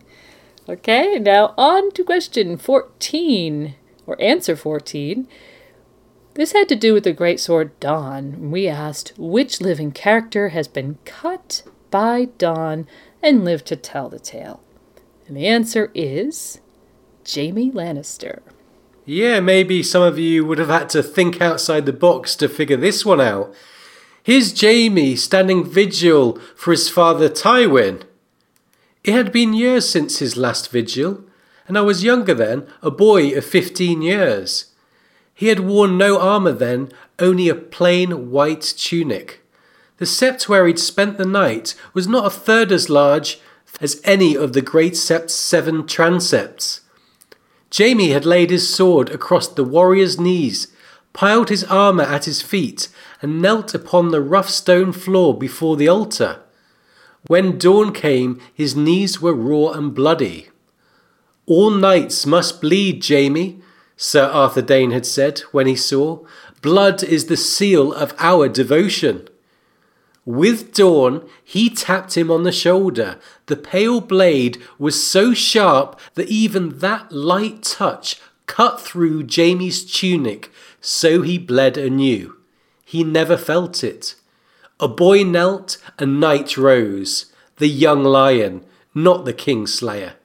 Okay, 0.67 1.19
now 1.19 1.53
on 1.59 1.93
to 1.93 2.03
question 2.03 2.57
14, 2.57 3.75
or 4.07 4.21
answer 4.21 4.57
14. 4.57 5.29
This 6.35 6.53
had 6.53 6.71
to 6.71 6.77
do 6.77 6.95
with 6.95 7.05
the 7.05 7.13
great 7.13 7.39
sword 7.39 7.79
Dawn. 7.81 8.51
We 8.51 8.67
asked 8.67 9.13
which 9.19 9.61
living 9.61 9.93
character 9.93 10.49
has 10.49 10.67
been 10.67 10.97
cut 11.05 11.65
by 11.91 12.29
Dawn 12.39 12.89
and 13.23 13.45
lived 13.45 13.67
to 13.67 13.77
tell 13.77 14.09
the 14.09 14.19
tale. 14.19 14.63
And 15.29 15.37
the 15.37 15.47
answer 15.47 15.91
is 15.95 16.61
Jaime 17.31 17.71
Lannister. 17.71 18.41
Yeah, 19.05 19.41
maybe 19.41 19.83
some 19.83 20.03
of 20.03 20.19
you 20.19 20.47
would 20.47 20.59
have 20.59 20.69
had 20.69 20.89
to 20.91 21.03
think 21.03 21.43
outside 21.43 21.85
the 21.85 21.93
box 21.93 22.35
to 22.37 22.49
figure 22.49 22.79
this 22.79 23.05
one 23.05 23.21
out. 23.21 23.55
Here's 24.23 24.55
Jamie 24.55 25.15
standing 25.15 25.63
vigil 25.63 26.39
for 26.57 26.71
his 26.71 26.89
father 26.89 27.29
Tywin. 27.29 28.03
It 29.05 29.13
had 29.13 29.33
been 29.33 29.53
years 29.53 29.87
since 29.87 30.19
his 30.19 30.39
last 30.39 30.71
vigil, 30.71 31.25
and 31.69 31.77
I 31.77 31.83
was 31.83 32.03
younger 32.03 32.33
then, 32.33 32.67
a 32.83 32.91
boy 32.91 33.37
of 33.37 33.45
fifteen 33.45 34.01
years. 34.01 34.73
He 35.35 35.49
had 35.49 35.61
worn 35.61 35.99
no 35.99 36.19
armour 36.19 36.53
then, 36.53 36.91
only 37.19 37.51
a 37.51 37.55
plain 37.55 38.31
white 38.31 38.63
tunic. 38.63 39.43
The 39.99 40.07
sept 40.07 40.49
where 40.49 40.67
he'd 40.67 40.79
spent 40.79 41.19
the 41.19 41.27
night 41.27 41.75
was 41.93 42.09
not 42.09 42.25
a 42.25 42.31
third 42.31 42.73
as 42.73 42.89
large 42.89 43.41
as 43.79 44.01
any 44.05 44.37
of 44.37 44.55
the 44.55 44.63
great 44.63 44.97
sept's 44.97 45.35
seven 45.35 45.87
transepts. 45.87 46.81
Jaime 47.77 48.09
had 48.09 48.25
laid 48.25 48.51
his 48.51 48.73
sword 48.73 49.11
across 49.11 49.49
the 49.49 49.65
warrior's 49.65 50.19
knees, 50.19 50.69
piled 51.13 51.51
his 51.51 51.65
armour 51.65 52.05
at 52.05 52.25
his 52.25 52.41
feet, 52.41 52.89
and 53.21 53.43
knelt 53.43 53.75
upon 53.75 54.11
the 54.11 54.23
rough 54.23 54.49
stone 54.49 54.93
floor 54.93 55.37
before 55.37 55.77
the 55.77 55.89
altar. 55.89 56.41
When 57.27 57.59
dawn 57.59 57.93
came, 57.93 58.41
his 58.53 58.77
knees 58.77 59.21
were 59.21 59.35
raw 59.35 59.71
and 59.71 59.95
bloody. 59.95 60.49
All 61.47 61.71
knights 61.71 62.27
must 62.27 62.61
bleed, 62.61 63.05
Jaime, 63.07 63.61
Sir 63.97 64.25
Arthur 64.25 64.63
Dayne 64.63 64.91
had 64.91 65.07
said 65.07 65.41
when 65.53 65.67
he 65.67 65.77
saw. 65.77 66.25
Blood 66.63 67.03
is 67.03 67.27
the 67.27 67.37
seal 67.37 67.93
of 67.93 68.15
our 68.19 68.49
devotion. 68.49 69.29
With 70.27 70.73
dawn, 70.73 71.29
he 71.43 71.69
tapped 71.69 72.17
him 72.17 72.31
on 72.31 72.45
the 72.45 72.53
shoulder. 72.53 73.19
The 73.47 73.57
pale 73.57 74.01
blade 74.01 74.63
was 74.79 75.07
so 75.07 75.35
sharp 75.35 76.01
that 76.15 76.29
even 76.29 76.79
that 76.79 77.13
light 77.13 77.63
touch 77.63 78.21
cut 78.47 78.81
through 78.81 79.27
Jaime's 79.35 79.85
tunic, 79.85 80.51
so 80.81 81.23
he 81.23 81.39
bled 81.39 81.77
anew. 81.77 82.37
He 82.85 83.05
never 83.05 83.37
felt 83.37 83.85
it. 83.85 84.15
A 84.85 84.89
boy 84.89 85.23
knelt, 85.23 85.79
a 85.99 86.05
knight 86.05 86.59
rose, 86.59 87.33
the 87.57 87.69
young 87.69 88.05
lion, 88.05 88.67
not 88.95 89.25
the 89.25 89.33
king 89.33 89.67
slayer. 89.67 90.17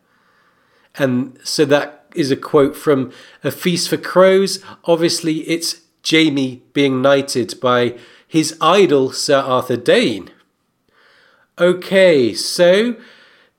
And 0.96 1.40
so 1.46 1.64
that 1.64 2.04
is 2.14 2.30
a 2.30 2.36
quote 2.36 2.76
from 2.76 3.14
A 3.42 3.52
Feast 3.52 3.88
for 3.88 3.96
Crows. 3.96 4.62
Obviously, 4.84 5.48
it's 5.48 5.84
Jaime 6.06 6.62
being 6.74 7.02
knighted 7.02 7.58
by 7.62 7.98
his 8.28 8.58
idol, 8.60 9.14
Sir 9.14 9.40
Arthur 9.40 9.78
Dayne. 9.78 10.30
Okay, 11.58 12.34
so 12.34 12.98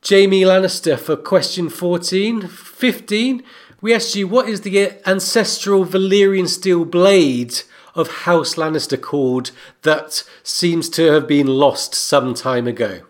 Jaime 0.06 0.42
Lannister 0.42 0.98
for 0.98 1.16
question 1.16 1.70
14. 1.70 2.46
15, 2.46 3.42
we 3.80 3.94
asked 3.94 4.14
you 4.14 4.28
what 4.28 4.50
is 4.50 4.60
the 4.60 5.00
ancestral 5.08 5.86
Valyrian 5.86 6.46
steel 6.46 6.84
blade 6.84 7.62
of 7.94 8.08
House 8.24 8.54
Lannister 8.54 9.00
called 9.00 9.50
that 9.82 10.24
seems 10.42 10.88
to 10.90 11.12
have 11.12 11.26
been 11.26 11.46
lost 11.46 11.94
some 11.94 12.34
time 12.34 12.66
ago? 12.66 13.00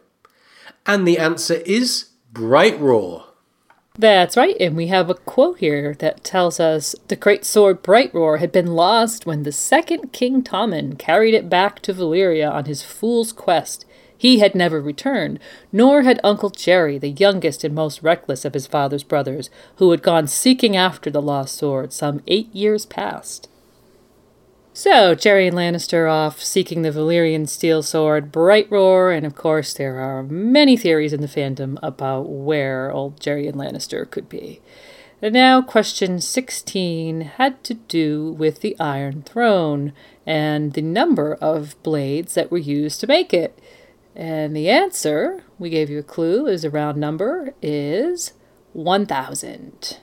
And 0.87 1.07
the 1.07 1.19
answer 1.19 1.63
is 1.67 2.11
Bright 2.33 2.79
Roar. 2.81 3.27
That's 3.99 4.37
right, 4.37 4.57
and 4.59 4.77
we 4.77 4.87
have 4.87 5.11
a 5.11 5.15
quote 5.15 5.59
here 5.59 5.95
that 5.99 6.25
tells 6.25 6.59
us 6.59 6.95
the 7.09 7.17
great 7.17 7.45
sword 7.45 7.83
Bright 7.83 8.15
Roar 8.15 8.39
had 8.39 8.51
been 8.51 8.69
lost 8.69 9.27
when 9.27 9.43
the 9.43 9.53
second 9.53 10.13
King 10.13 10.43
Tommen 10.43 10.99
carried 10.99 11.35
it 11.35 11.51
back 11.51 11.81
to 11.81 11.93
Valyria 11.93 12.51
on 12.51 12.65
his 12.65 12.83
fool's 12.83 13.31
quest. 13.31 13.85
He 14.17 14.39
had 14.39 14.55
never 14.55 14.81
returned, 14.81 15.39
nor 15.71 16.01
had 16.03 16.19
Uncle 16.25 16.51
Gerion, 16.51 17.01
the 17.01 17.11
youngest 17.11 17.63
and 17.63 17.75
most 17.75 18.03
reckless 18.03 18.47
of 18.47 18.55
his 18.55 18.67
father's 18.67 19.05
brothers, 19.05 19.51
who 19.77 19.91
had 19.91 20.03
gone 20.03 20.27
seeking 20.27 20.77
after 20.77 21.11
the 21.11 21.21
lost 21.21 21.57
sword 21.57 21.93
some 21.93 22.23
eight 22.27 22.55
years 22.55 22.87
past. 22.87 23.50
So, 24.73 25.17
Gerion 25.17 25.55
Lannister 25.55 26.09
off 26.11 26.41
seeking 26.41 26.83
the 26.83 26.93
Valyrian 26.93 27.49
steel 27.49 27.83
sword, 27.83 28.31
Bright 28.31 28.71
Roar, 28.71 29.11
and 29.11 29.27
of 29.27 29.35
course, 29.35 29.75
there 29.75 29.99
are 29.99 30.23
many 30.23 30.77
theories 30.77 31.13
in 31.13 31.21
the 31.21 31.27
fandom 31.27 31.77
about 31.83 32.31
where 32.31 32.93
old 32.93 33.19
Gerion 33.19 33.55
Lannister 33.55 34.09
could 34.09 34.29
be. 34.29 34.61
And 35.21 35.35
now, 35.35 35.61
question 35.61 36.21
16 36.21 37.23
had 37.23 37.65
to 37.65 37.75
do 37.75 38.31
with 38.39 38.61
the 38.61 38.79
Iron 38.79 39.23
Throne 39.23 39.93
and 40.25 40.73
the 40.73 40.83
number 40.83 41.35
of 41.35 41.75
blades 41.83 42.35
that 42.35 42.53
were 42.53 42.59
used 42.59 43.01
to 43.01 43.09
make 43.09 43.35
it. 43.35 43.59
And 44.15 44.55
the 44.55 44.71
answer, 44.71 45.43
we 45.59 45.69
gave 45.69 45.91
you 45.91 45.99
a 45.99 46.05
clue, 46.05 46.47
is 46.47 46.65
a 46.65 46.71
round 46.71 46.97
number, 46.97 47.55
is 47.61 48.35
1,000. 48.73 49.99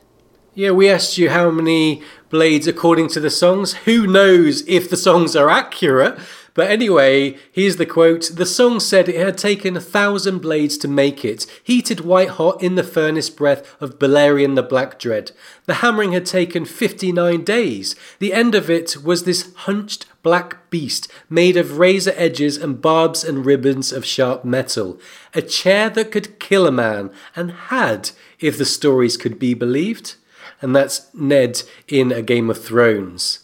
Yeah, 0.58 0.72
we 0.72 0.89
asked 0.89 1.20
you 1.20 1.30
how 1.30 1.52
many 1.52 2.02
blades 2.32 2.65
according 2.65 3.10
to 3.10 3.20
the 3.20 3.30
songs. 3.30 3.74
Who 3.86 4.08
knows 4.08 4.67
if 4.67 4.89
the 4.89 4.98
songs 4.98 5.36
are 5.36 5.52
accurate? 5.52 6.17
But 6.56 6.72
anyway, 6.72 7.38
here's 7.52 7.76
the 7.76 7.86
quote. 7.86 8.32
The 8.34 8.48
song 8.48 8.80
said 8.80 9.08
it 9.08 9.24
had 9.24 9.38
taken 9.38 9.78
a 9.78 9.80
thousand 9.80 10.39
blades 10.39 10.80
to 10.80 10.88
make 10.88 11.24
it, 11.24 11.46
heated 11.63 12.00
white 12.00 12.30
hot 12.30 12.63
in 12.63 12.74
the 12.74 12.82
furnace 12.84 13.30
breath 13.30 13.80
of 13.80 14.00
Balerion 14.00 14.56
the 14.56 14.63
Black 14.63 14.98
Dread. 14.98 15.32
The 15.67 15.76
hammering 15.76 16.13
had 16.13 16.26
taken 16.26 16.65
59 16.65 17.43
days. 17.43 17.96
The 18.17 18.34
end 18.34 18.56
of 18.56 18.67
it 18.67 19.04
was 19.04 19.26
this 19.26 19.54
hunched 19.58 20.08
black 20.24 20.72
beast 20.72 21.08
made 21.30 21.56
of 21.56 21.78
razor 21.78 22.13
edges 22.15 22.58
and 22.58 22.82
barbs 22.82 23.24
and 23.24 23.46
ribbons 23.46 23.91
of 23.91 24.06
sharp 24.06 24.43
metal. 24.43 25.00
A 25.36 25.43
chair 25.43 25.91
that 25.91 26.12
could 26.12 26.39
kill 26.39 26.65
a 26.65 26.72
man, 26.72 27.12
and 27.36 27.52
had, 27.52 28.10
if 28.39 28.58
the 28.58 28.65
stories 28.65 29.17
could 29.17 29.38
be 29.38 29.54
believed. 29.54 30.15
And 30.62 30.76
that's 30.76 31.13
Ned 31.13 31.63
in 31.88 32.12
A 32.12 32.22
Game 32.22 32.50
of 32.50 32.63
Thrones. 32.63 33.39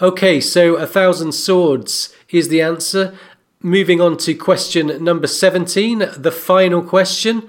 Okay, 0.00 0.40
so 0.40 0.76
a 0.76 0.86
thousand 0.86 1.32
swords 1.32 2.14
is 2.30 2.48
the 2.48 2.60
answer. 2.60 3.14
Moving 3.60 4.00
on 4.00 4.16
to 4.18 4.34
question 4.34 5.04
number 5.04 5.26
17, 5.26 6.10
the 6.16 6.32
final 6.32 6.82
question. 6.82 7.48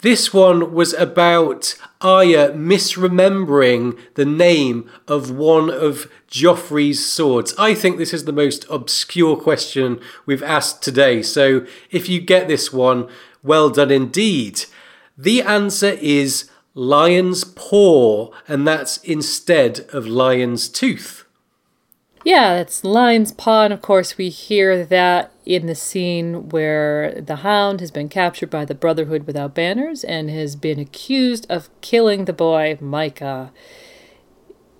This 0.00 0.32
one 0.32 0.72
was 0.72 0.94
about 0.94 1.74
Arya 2.00 2.50
misremembering 2.50 3.98
the 4.14 4.24
name 4.24 4.88
of 5.08 5.32
one 5.32 5.70
of 5.70 6.08
Joffrey's 6.30 7.04
swords. 7.04 7.52
I 7.58 7.74
think 7.74 7.98
this 7.98 8.14
is 8.14 8.24
the 8.24 8.32
most 8.32 8.64
obscure 8.70 9.36
question 9.36 10.00
we've 10.24 10.42
asked 10.42 10.82
today, 10.82 11.20
so 11.20 11.66
if 11.90 12.08
you 12.08 12.20
get 12.20 12.46
this 12.46 12.72
one, 12.72 13.08
well 13.42 13.70
done 13.70 13.90
indeed. 13.90 14.66
The 15.16 15.42
answer 15.42 15.96
is 16.00 16.48
lion's 16.78 17.42
paw, 17.42 18.30
and 18.46 18.66
that's 18.66 18.98
instead 18.98 19.80
of 19.92 20.06
lion's 20.06 20.68
tooth. 20.68 21.24
Yeah, 22.24 22.56
it's 22.56 22.84
Lion's 22.84 23.32
Paw, 23.32 23.64
and 23.64 23.72
of 23.72 23.80
course, 23.80 24.18
we 24.18 24.28
hear 24.28 24.84
that 24.84 25.32
in 25.46 25.66
the 25.66 25.74
scene 25.74 26.48
where 26.50 27.20
the 27.20 27.36
hound 27.36 27.80
has 27.80 27.90
been 27.90 28.08
captured 28.08 28.50
by 28.50 28.64
the 28.64 28.74
Brotherhood 28.74 29.26
without 29.26 29.54
banners 29.54 30.04
and 30.04 30.28
has 30.28 30.54
been 30.54 30.78
accused 30.78 31.46
of 31.48 31.70
killing 31.80 32.24
the 32.24 32.32
boy, 32.32 32.76
Mycah. 32.82 33.50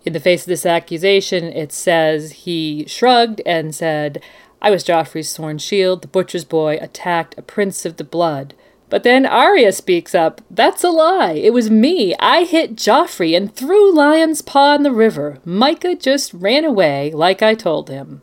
In 0.05 0.13
the 0.13 0.21
face 0.21 0.43
of 0.43 0.49
this 0.49 0.67
accusation, 0.67 1.45
it 1.45 1.73
says 1.73 2.33
he 2.33 2.85
shrugged 2.87 3.41
and 3.47 3.75
said, 3.75 4.23
I 4.61 4.71
was 4.71 4.85
Joffrey's 4.85 5.31
sworn 5.31 5.59
shield. 5.59 6.03
The 6.03 6.09
butcher's 6.09 6.45
boy 6.45 6.79
attacked 6.81 7.39
a 7.39 7.43
prince 7.43 7.87
of 7.87 7.97
the 7.97 8.05
blood. 8.05 8.55
But 8.91 9.03
then 9.03 9.27
Arya 9.27 9.73
speaks 9.73 10.15
up. 10.15 10.41
That's 10.51 10.83
a 10.83 10.91
lie. 10.91 11.33
It 11.33 11.53
was 11.53 11.71
me. 11.71 12.15
I 12.19 12.45
hit 12.45 12.77
Joffrey 12.77 13.37
and 13.37 13.55
threw 13.55 13.95
Lion's 13.95 14.41
Paw 14.41 14.75
in 14.77 14.83
the 14.83 14.93
river. 14.93 15.39
Mycah 15.47 16.01
just 16.01 16.33
ran 16.33 16.65
away 16.65 17.11
like 17.13 17.43
I 17.43 17.55
told 17.55 17.91
him. 17.91 18.23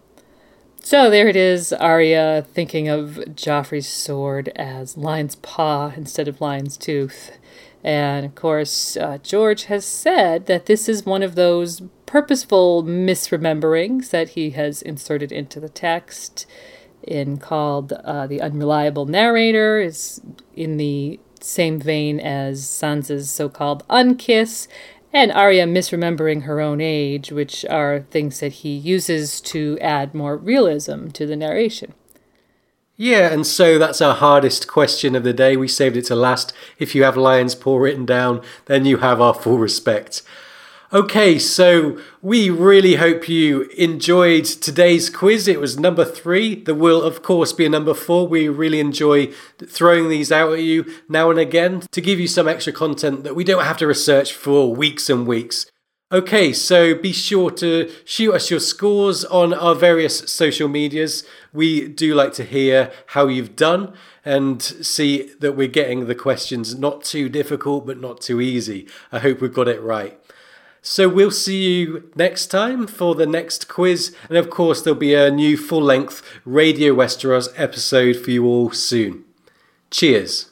So 0.79 1.09
there 1.09 1.27
it 1.27 1.35
is, 1.35 1.73
Arya 1.73 2.45
thinking 2.53 2.87
of 2.87 3.15
Joffrey's 3.33 3.87
sword 3.87 4.49
as 4.49 4.97
Lion's 4.97 5.35
Paw 5.35 5.91
instead 5.95 6.27
of 6.27 6.41
Lion's 6.41 6.77
Tooth. 6.77 7.37
And 7.83 8.25
of 8.25 8.35
course, 8.35 8.95
uh, 8.97 9.19
George 9.21 9.65
has 9.65 9.85
said 9.85 10.47
that 10.47 10.65
this 10.65 10.89
is 10.89 11.05
one 11.05 11.23
of 11.23 11.35
those 11.35 11.81
purposeful 12.05 12.83
misrememberings 12.83 14.09
that 14.11 14.29
he 14.29 14.51
has 14.51 14.81
inserted 14.81 15.31
into 15.31 15.59
the 15.59 15.69
text 15.69 16.45
in 17.05 17.37
called 17.37 17.93
uh, 17.93 18.27
The 18.27 18.41
Unreliable 18.41 19.05
Narrator 19.05 19.79
is 19.79 20.21
in 20.55 20.77
the 20.77 21.19
same 21.39 21.79
vein 21.79 22.19
as 22.19 22.63
Sansa's 22.63 23.29
so 23.29 23.49
called 23.49 23.87
Unkiss, 23.87 24.67
and 25.13 25.31
Arya 25.31 25.65
misremembering 25.65 26.43
her 26.43 26.59
own 26.59 26.81
age, 26.81 27.31
which 27.31 27.63
are 27.65 28.05
things 28.11 28.41
that 28.41 28.51
he 28.51 28.75
uses 28.75 29.39
to 29.41 29.77
add 29.79 30.13
more 30.13 30.35
realism 30.35 31.07
to 31.09 31.25
the 31.25 31.37
narration. 31.37 31.93
Yeah, 32.97 33.31
and 33.31 33.45
so 33.45 33.77
that's 33.77 34.01
our 34.01 34.15
hardest 34.15 34.67
question 34.67 35.15
of 35.15 35.23
the 35.23 35.33
day. 35.33 35.57
We 35.57 35.67
saved 35.67 35.97
it 35.97 36.05
to 36.05 36.15
last. 36.15 36.53
If 36.79 36.95
you 36.95 37.03
have 37.03 37.17
Lion's 37.17 37.55
Paw 37.55 37.77
written 37.77 38.05
down, 38.05 38.41
then 38.65 38.85
you 38.85 38.97
have 38.97 39.19
our 39.19 39.33
full 39.33 39.57
respect. 39.57 40.21
Okay, 40.93 41.39
so 41.39 41.97
we 42.21 42.51
really 42.51 42.95
hope 42.95 43.27
you 43.27 43.63
enjoyed 43.75 44.45
today's 44.45 45.09
quiz. 45.09 45.47
It 45.47 45.59
was 45.59 45.79
number 45.79 46.05
three. 46.05 46.61
There 46.61 46.75
will, 46.75 47.01
of 47.01 47.23
course, 47.23 47.53
be 47.53 47.65
a 47.65 47.69
number 47.69 47.95
four. 47.95 48.27
We 48.27 48.47
really 48.49 48.79
enjoy 48.79 49.31
throwing 49.65 50.09
these 50.09 50.31
out 50.31 50.53
at 50.53 50.59
you 50.59 50.85
now 51.09 51.31
and 51.31 51.39
again 51.39 51.81
to 51.89 52.01
give 52.01 52.19
you 52.19 52.27
some 52.27 52.47
extra 52.47 52.71
content 52.71 53.23
that 53.23 53.35
we 53.35 53.43
don't 53.43 53.63
have 53.63 53.77
to 53.77 53.87
research 53.87 54.31
for 54.33 54.75
weeks 54.75 55.09
and 55.09 55.25
weeks. 55.25 55.65
Okay, 56.11 56.53
so 56.53 56.93
be 56.93 57.11
sure 57.11 57.49
to 57.49 57.91
shoot 58.05 58.33
us 58.33 58.51
your 58.51 58.59
scores 58.59 59.25
on 59.25 59.55
our 59.55 59.73
various 59.73 60.19
social 60.31 60.67
medias. 60.67 61.23
We 61.51 61.87
do 61.87 62.13
like 62.13 62.33
to 62.33 62.43
hear 62.43 62.91
how 63.07 63.27
you've 63.27 63.55
done 63.55 63.95
and 64.23 64.61
see 64.61 65.33
that 65.39 65.53
we're 65.53 65.67
getting 65.67 66.05
the 66.05 66.13
questions 66.13 66.77
not 66.77 67.03
too 67.03 67.27
difficult 67.27 67.87
but 67.87 67.99
not 67.99 68.21
too 68.21 68.39
easy. 68.39 68.87
I 69.11 69.17
hope 69.17 69.41
we've 69.41 69.51
got 69.51 69.67
it 69.67 69.81
right. 69.81 70.19
So 70.87 71.09
we'll 71.09 71.31
see 71.31 71.79
you 71.79 72.11
next 72.15 72.45
time 72.45 72.85
for 72.85 73.15
the 73.15 73.25
next 73.25 73.67
quiz. 73.67 74.15
And 74.29 74.37
of 74.37 74.51
course, 74.51 74.83
there'll 74.83 74.99
be 74.99 75.15
a 75.15 75.31
new 75.31 75.57
full 75.57 75.81
length 75.81 76.21
Radio 76.45 76.93
Westeros 76.93 77.47
episode 77.55 78.17
for 78.17 78.29
you 78.29 78.45
all 78.45 78.69
soon. 78.69 79.23
Cheers. 79.89 80.51